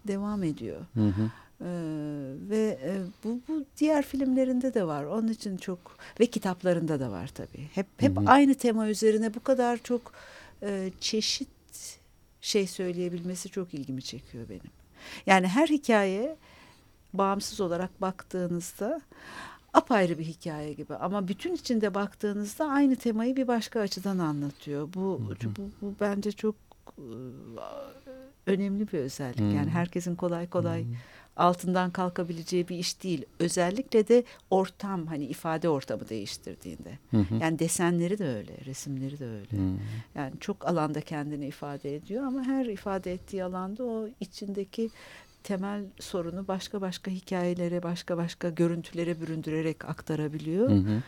[0.08, 0.82] devam ediyor.
[0.94, 1.14] Hı
[1.62, 1.66] ee,
[2.50, 5.04] ve e, bu, bu diğer filmlerinde de var.
[5.04, 7.70] Onun için çok ve kitaplarında da var tabii.
[7.74, 8.26] Hep hep hı hı.
[8.28, 10.14] aynı tema üzerine bu kadar çok
[10.64, 11.50] e, çeşit
[12.42, 14.72] şey söyleyebilmesi çok ilgimi çekiyor benim.
[15.26, 16.36] Yani her hikaye
[17.14, 19.02] bağımsız olarak baktığınızda
[19.74, 24.94] apayrı bir hikaye gibi ama bütün içinde baktığınızda aynı temayı bir başka açıdan anlatıyor.
[24.94, 25.56] Bu hı hı.
[25.58, 26.63] bu, bu bence çok
[28.48, 29.40] önemli bir özellik.
[29.40, 29.44] Hı.
[29.44, 30.88] Yani herkesin kolay kolay hı
[31.38, 33.26] altından kalkabileceği bir iş değil.
[33.40, 37.00] Özellikle de ortam hani ifade ortamı değiştirdiğinde.
[37.12, 37.26] Hı.
[37.42, 39.58] Yani desenleri de öyle, resimleri de öyle.
[39.58, 39.78] Hı.
[40.16, 44.90] Yani çok alanda kendini ifade ediyor ama her ifade ettiği alanda o içindeki
[45.44, 50.70] temel sorunu başka başka hikayelere, başka başka görüntülere büründürerek aktarabiliyor.
[50.70, 51.02] Hı hı.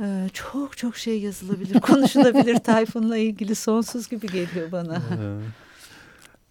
[0.00, 5.02] Ee, çok çok şey yazılabilir, konuşulabilir Tayfun'la ilgili sonsuz gibi geliyor bana.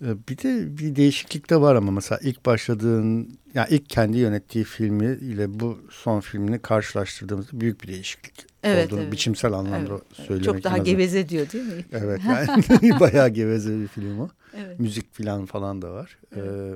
[0.05, 4.63] Ee, bir de bir değişiklik de var ama mesela ilk başladığın, yani ilk kendi yönettiği
[4.63, 9.11] filmi ile bu son filmini karşılaştırdığımızda büyük bir değişiklik evet, olduğunu evet.
[9.11, 11.85] biçimsel anlamda evet, söylemek Çok daha geveze diyor değil mi?
[11.91, 14.29] Evet yani bayağı geveze bir film o.
[14.57, 14.79] Evet.
[14.79, 16.17] Müzik falan falan da var.
[16.35, 16.47] Evet.
[16.47, 16.75] Ee,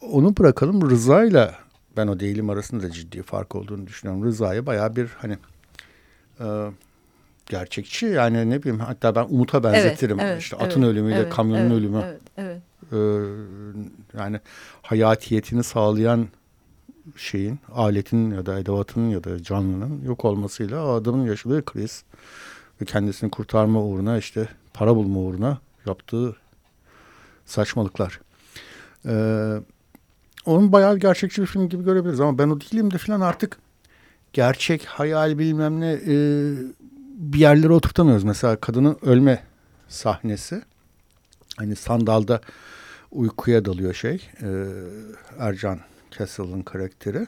[0.00, 1.54] onu bırakalım Rıza'yla
[2.00, 4.24] ben o değilim arasında da ciddi fark olduğunu düşünüyorum.
[4.24, 5.36] Rıza'ya bayağı bir hani
[6.40, 6.70] e,
[7.46, 10.20] gerçekçi yani ne bileyim hatta ben Umut'a benzetirim.
[10.20, 12.02] Evet, evet, işte atın evet, ölümüyle evet, kamyonun evet, ölümü.
[12.04, 12.62] Evet, evet.
[12.92, 12.98] Ee,
[14.18, 14.40] yani
[14.82, 16.28] hayatiyetini sağlayan
[17.16, 22.04] şeyin, aletin ya da edevatın ya da canlının yok olmasıyla adamın yaşadığı kriz
[22.80, 26.36] ve kendisini kurtarma uğruna işte para bulma uğruna yaptığı
[27.46, 28.20] saçmalıklar.
[29.06, 29.60] Ee,
[30.46, 33.58] onun bayağı gerçekçi bir film gibi görebiliriz ama ben o değilim de falan artık
[34.32, 36.14] gerçek, hayal bilmem ne e,
[37.16, 38.24] bir yerlere oturtamıyoruz.
[38.24, 39.42] Mesela kadının ölme
[39.88, 40.62] sahnesi.
[41.56, 42.40] Hani sandalda
[43.10, 44.30] uykuya dalıyor şey.
[44.42, 44.48] E,
[45.38, 45.80] Ercan
[46.18, 47.26] Castle'ın karakteri.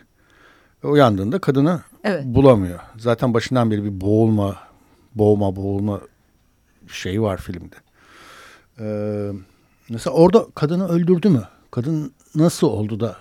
[0.84, 2.24] Ve uyandığında kadını evet.
[2.24, 2.80] bulamıyor.
[2.98, 4.56] Zaten başından beri bir boğulma,
[5.14, 6.00] boğma, boğulma
[6.88, 7.74] şeyi var filmde.
[8.80, 9.30] Ee,
[9.88, 11.42] mesela orada kadını öldürdü mü?
[11.70, 13.16] Kadın nasıl oldu da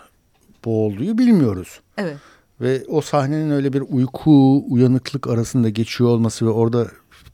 [0.65, 1.79] boğulduğu bilmiyoruz.
[1.97, 2.17] Evet.
[2.61, 6.87] Ve o sahnenin öyle bir uyku, uyanıklık arasında geçiyor olması ve orada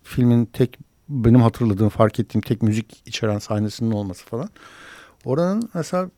[0.04, 4.50] filmin tek benim hatırladığım, fark ettiğim tek müzik içeren sahnesinin olması falan.
[5.26, 6.10] Oranın mesela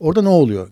[0.00, 0.70] orada ne oluyor?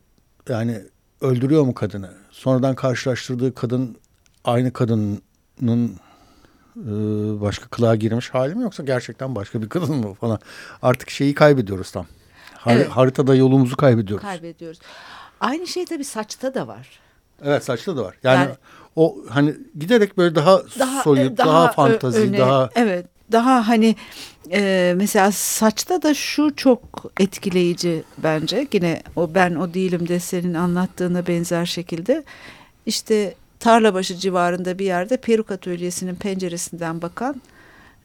[0.48, 0.82] Yani
[1.20, 2.10] öldürüyor mu kadını?
[2.30, 3.96] Sonradan karşılaştırdığı kadın
[4.44, 5.20] aynı kadının
[6.76, 6.90] e,
[7.40, 10.38] başka kılığa girmiş hali mi yoksa gerçekten başka bir kadın mı falan.
[10.82, 12.06] Artık şeyi kaybediyoruz tam.
[12.66, 12.88] Har evet.
[12.88, 14.22] Haritada yolumuzu kaybediyoruz.
[14.22, 14.78] Kaybediyoruz.
[15.40, 17.00] Aynı şey tabii saçta da var.
[17.44, 18.14] Evet saçta da var.
[18.22, 18.54] Yani, yani
[18.96, 23.96] o hani giderek böyle daha, daha soyut, daha, daha fantazi, öne, daha evet daha hani
[24.52, 28.66] e, mesela saçta da şu çok etkileyici bence.
[28.72, 32.24] Yine o ben o değilim de senin anlattığına benzer şekilde
[32.86, 37.55] işte Tarlabaşı civarında bir yerde peruk atölyesinin penceresinden bakan e,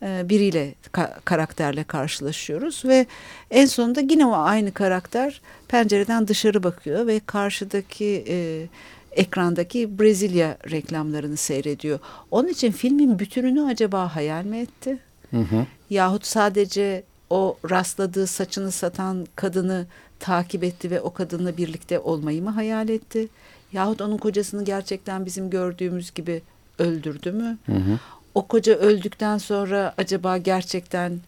[0.02, 3.06] biriyle ka karakterle karşılaşıyoruz ve
[3.52, 8.68] en sonunda yine o aynı karakter pencereden dışarı bakıyor ve karşıdaki e,
[9.12, 12.00] ekrandaki Brezilya reklamlarını seyrediyor.
[12.32, 14.98] Onun için filmin bütününü acaba hayal mi etti?
[15.32, 15.66] Hı hı.
[15.90, 19.86] Yahut sadece o rastladığı saçını satan kadını
[20.20, 23.28] takip etti ve o kadınla birlikte olmayı mı hayal etti?
[23.74, 26.42] Yahut onun kocasını gerçekten bizim gördüğümüz gibi
[26.80, 27.58] öldürdü mü?
[27.66, 28.00] Hı hı.
[28.36, 31.20] O koca öldükten sonra acaba gerçekten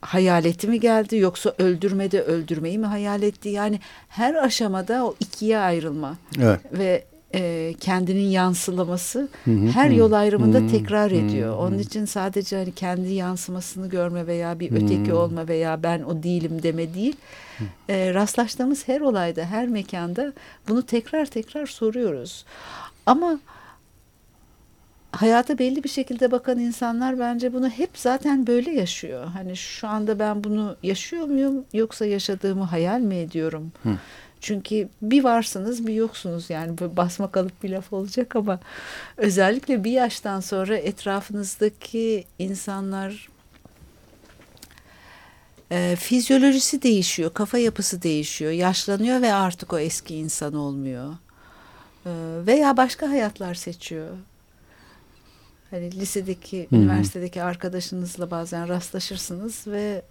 [0.00, 3.48] hayaleti mi geldi yoksa öldürmede öldürmeyi mi hayal etti?
[3.48, 6.60] Yani her aşamada o ikiye ayrılma evet.
[6.72, 7.04] ve
[7.34, 11.52] e, kendinin yansılaması hı hı, her hı, yol ayrımında hı, tekrar hı, ediyor.
[11.52, 15.18] Hı, Onun için sadece hani kendi yansımasını görme veya bir öteki hı.
[15.18, 17.16] olma veya ben o değilim deme değil.
[17.88, 20.32] E, rastlaştığımız her olayda, her mekanda
[20.68, 22.44] bunu tekrar tekrar soruyoruz.
[23.06, 23.38] Ama
[25.12, 29.24] hayata belli bir şekilde bakan insanlar bence bunu hep zaten böyle yaşıyor.
[29.24, 33.72] Hani şu anda ben bunu yaşıyor muyum yoksa yaşadığımı hayal mi ediyorum?
[33.82, 33.90] Hı.
[34.40, 38.60] Çünkü bir varsınız bir yoksunuz yani basma kalıp bir laf olacak ama
[39.16, 43.28] özellikle bir yaştan sonra etrafınızdaki insanlar
[45.70, 51.14] e, fizyolojisi değişiyor, kafa yapısı değişiyor, yaşlanıyor ve artık o eski insan olmuyor.
[52.06, 52.10] E,
[52.46, 54.08] veya başka hayatlar seçiyor.
[55.72, 56.80] Hani lisedeki, Hı-hı.
[56.80, 60.02] üniversitedeki arkadaşınızla bazen rastlaşırsınız ve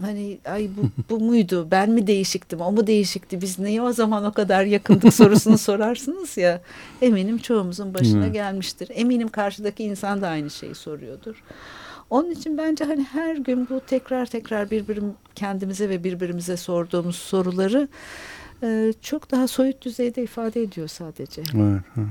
[0.00, 4.24] hani ay bu, bu muydu ben mi değişiktim o mu değişikti biz niye o zaman
[4.24, 6.60] o kadar yakındık sorusunu sorarsınız ya
[7.02, 8.32] eminim çoğumuzun başına hmm.
[8.32, 11.42] gelmiştir eminim karşıdaki insan da aynı şeyi soruyordur
[12.10, 17.88] onun için bence hani her gün bu tekrar tekrar birbirim kendimize ve birbirimize sorduğumuz soruları
[18.62, 21.42] e, çok daha soyut düzeyde ifade ediyor sadece.
[21.54, 22.08] Evet, evet.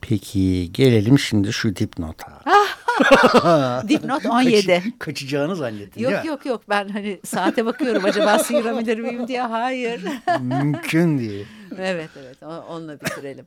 [0.00, 2.26] Peki gelelim şimdi şu dipnota.
[3.88, 4.66] Dipnot 17.
[4.66, 10.02] Kaç, kaçacağını zannettin Yok yok yok ben hani saate bakıyorum acaba sıyırabilir miyim diye hayır.
[10.40, 11.46] Mümkün değil.
[11.78, 13.46] Evet evet onunla bitirelim.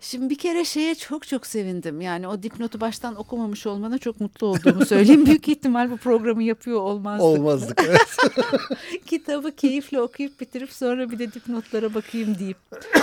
[0.00, 2.00] Şimdi bir kere şeye çok çok sevindim.
[2.00, 5.26] Yani o dipnotu baştan okumamış olmana çok mutlu olduğumu söyleyeyim.
[5.26, 7.24] Büyük ihtimal bu programı yapıyor olmazdık.
[7.24, 8.16] Olmazdık evet.
[9.06, 12.56] Kitabı keyifle okuyup bitirip sonra bir de dipnotlara bakayım deyip.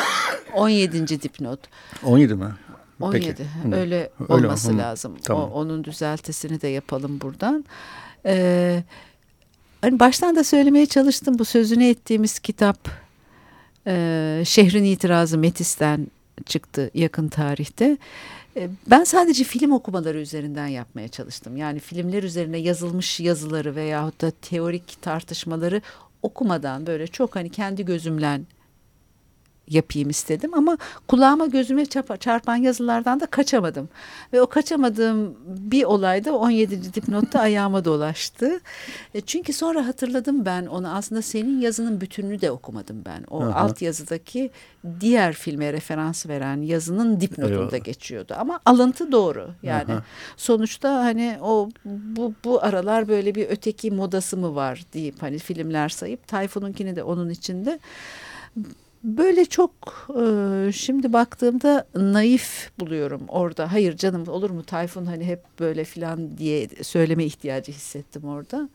[0.54, 1.22] 17.
[1.22, 1.60] dipnot.
[2.04, 2.46] 17 mi?
[3.02, 3.28] 17.
[3.28, 3.76] Peki.
[3.76, 5.18] Öyle olması Öyle, lazım.
[5.24, 5.52] Tamam.
[5.52, 7.66] O, onun düzeltisini de yapalım buradan.
[8.26, 8.84] Ee,
[9.82, 12.89] hani baştan da söylemeye çalıştım bu sözünü ettiğimiz kitap
[13.88, 16.08] e, Şehrin İtirazı Metis'ten
[16.46, 17.98] çıktı yakın tarihte.
[18.58, 21.58] Ee, ben sadece film okumaları üzerinden yapmaya çalıştım.
[21.58, 25.82] Yani filmler üzerine yazılmış yazıları veyahut da teorik tartışmaları
[26.22, 28.40] okumadan böyle çok hani kendi gözümle
[29.74, 31.86] yapayım istedim ama kulağıma gözüme
[32.19, 33.89] çarpan yazılardan da kaçamadım.
[34.34, 36.93] Ve o kaçamadığım bir olayda 17.
[36.93, 38.59] dipnotta ayağıma dolaştı.
[39.13, 43.24] E, çünkü sonra hatırladım ben onu aslında senin yazının bütününü de okumadım ben.
[43.30, 43.59] O Aha.
[43.59, 44.51] alt yazıdaki
[44.99, 47.84] diğer filme referans veren yazının dipnotunda Eyvallah.
[47.84, 48.36] geçiyordu.
[48.38, 49.49] Ama alıntı doğru.
[49.63, 50.03] Yani Aha.
[50.38, 55.89] sonuçta hani o bu, bu aralar böyle bir öteki modası mı var deyip hani filmler
[55.89, 57.80] sayıp Tayfun'unkini de onun içinde
[59.04, 59.72] böyle çok
[60.22, 63.72] e, şimdi baktığımda naif buluyorum orada.
[63.72, 68.70] Hayır canım olur mu Tayfun hani hep böyle filan diye söyleme ihtiyacı hissettim orada.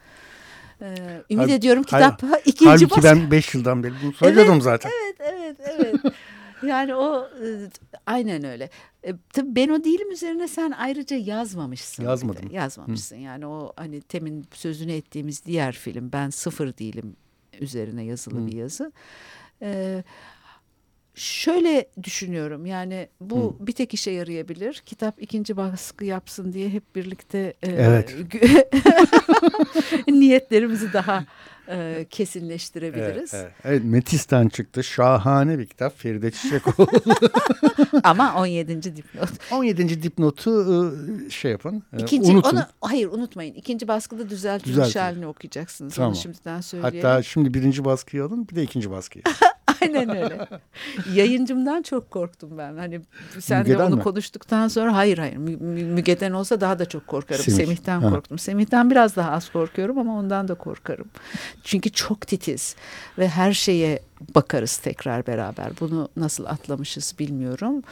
[0.82, 0.84] Ee,
[1.30, 3.02] ümit Halbuki- ediyorum kitap hayır, ikinci Halbuki baskı.
[3.02, 4.90] ben 5 yıldan beri bunu söylüyordum zaten.
[5.04, 6.14] Evet, evet, evet.
[6.66, 7.48] yani o e,
[8.06, 8.70] aynen öyle.
[9.04, 12.04] E, tabii ben o değilim üzerine sen ayrıca yazmamışsın.
[12.04, 12.50] Yazmadım.
[12.50, 13.16] Yazmamışsın.
[13.16, 17.16] Yani o hani temin sözünü ettiğimiz diğer film Ben Sıfır Değilim
[17.60, 18.46] üzerine yazılı Hı.
[18.46, 18.92] bir yazı.
[19.62, 20.02] E,
[21.14, 24.82] şöyle düşünüyorum yani bu bir tek işe yarayabilir.
[24.86, 28.14] Kitap ikinci baskı yapsın diye hep birlikte e, Evet.
[30.08, 31.24] niyetlerimizi daha
[31.68, 33.34] e, kesinleştirebiliriz.
[33.34, 33.52] Evet, evet.
[33.64, 34.84] evet, Metis'ten çıktı.
[34.84, 35.98] Şahane bir kitap.
[35.98, 36.88] Feride Çiçekoğlu.
[38.04, 38.96] Ama 17.
[38.96, 39.30] dipnot.
[39.52, 40.02] 17.
[40.02, 40.50] dipnotu
[41.26, 41.82] e, şey yapın.
[41.98, 42.56] e, İkinci, unutun.
[42.56, 43.54] onu hayır unutmayın.
[43.54, 45.00] İkinci baskıda düzeltilmiş Düzeltin.
[45.00, 45.94] halini okuyacaksınız.
[45.94, 46.10] Tamam.
[46.10, 47.00] Onu şimdiden söyleyelim.
[47.00, 49.22] Hatta şimdi birinci baskıyı alın bir de ikinci baskıyı.
[49.82, 50.48] Aynen öyle.
[51.14, 52.76] Yayıncımdan çok korktum ben.
[52.76, 53.00] Hani
[53.40, 54.02] sen de onu mi?
[54.02, 57.42] konuştuktan sonra hayır hayır Mü- Mü- Müge'den olsa daha da çok korkarım.
[57.44, 57.56] Semih.
[57.58, 58.10] Semih'ten Ha.
[58.10, 58.38] korktum.
[58.38, 61.08] Semih'ten biraz daha az korkuyorum ama ondan da korkarım.
[61.64, 62.76] Çünkü çok titiz
[63.18, 64.02] ve her şeye
[64.34, 65.66] bakarız tekrar beraber.
[65.80, 67.82] Bunu nasıl atlamışız bilmiyorum.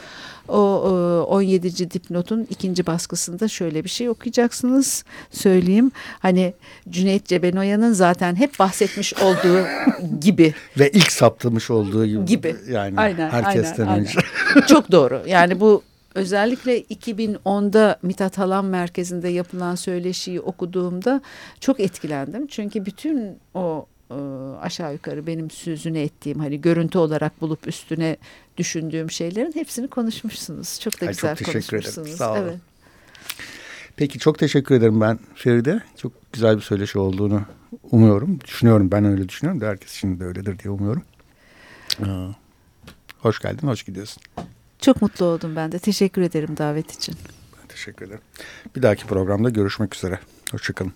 [0.48, 1.90] O, o 17.
[1.90, 5.04] dipnotun ikinci baskısında şöyle bir şey okuyacaksınız.
[5.30, 5.90] Söyleyeyim.
[6.18, 6.54] Hani
[6.88, 9.66] Cüneyt Cebenoya'nın zaten hep bahsetmiş olduğu
[10.20, 12.24] gibi Ve ilk saptamış olduğu gibi.
[12.24, 12.56] Gibi.
[12.70, 14.18] Yani Aynen, herkesten aynen, önce.
[14.68, 15.22] Çok doğru.
[15.26, 15.82] Yani bu
[16.14, 21.20] özellikle 2010'da Mithat Halan Merkezi'nde yapılan söyleşiyi okuduğumda
[21.60, 22.46] çok etkilendim.
[22.46, 23.95] Çünkü bütün o e,
[24.60, 28.16] aşağı yukarı benim sözünü ettiğim hani görüntü olarak bulup üstüne
[28.56, 30.80] düşündüğüm şeylerin hepsini konuşmuşsunuz.
[30.80, 31.82] Çok da Ay, güzel çok teşekkür ederim.
[31.94, 32.18] konuşmuşsunuz.
[32.18, 32.42] Sağ olun.
[32.42, 32.58] Evet.
[33.96, 35.80] Peki çok teşekkür ederim ben Feride.
[35.96, 37.42] Çok güzel bir söyleşi olduğunu
[37.90, 38.40] umuyorum.
[38.44, 41.02] Düşünüyorum ben öyle düşünüyorum da herkes şimdi de öyledir diye umuyorum.
[42.00, 42.06] Ee,
[43.18, 44.22] hoş geldin, hoş gidiyorsun.
[44.80, 45.78] Çok mutlu oldum ben de.
[45.78, 47.14] Teşekkür ederim davet için.
[47.60, 48.20] Ben teşekkür ederim.
[48.76, 50.18] Bir dahaki programda görüşmek üzere.
[50.52, 50.92] Hoşçakalın.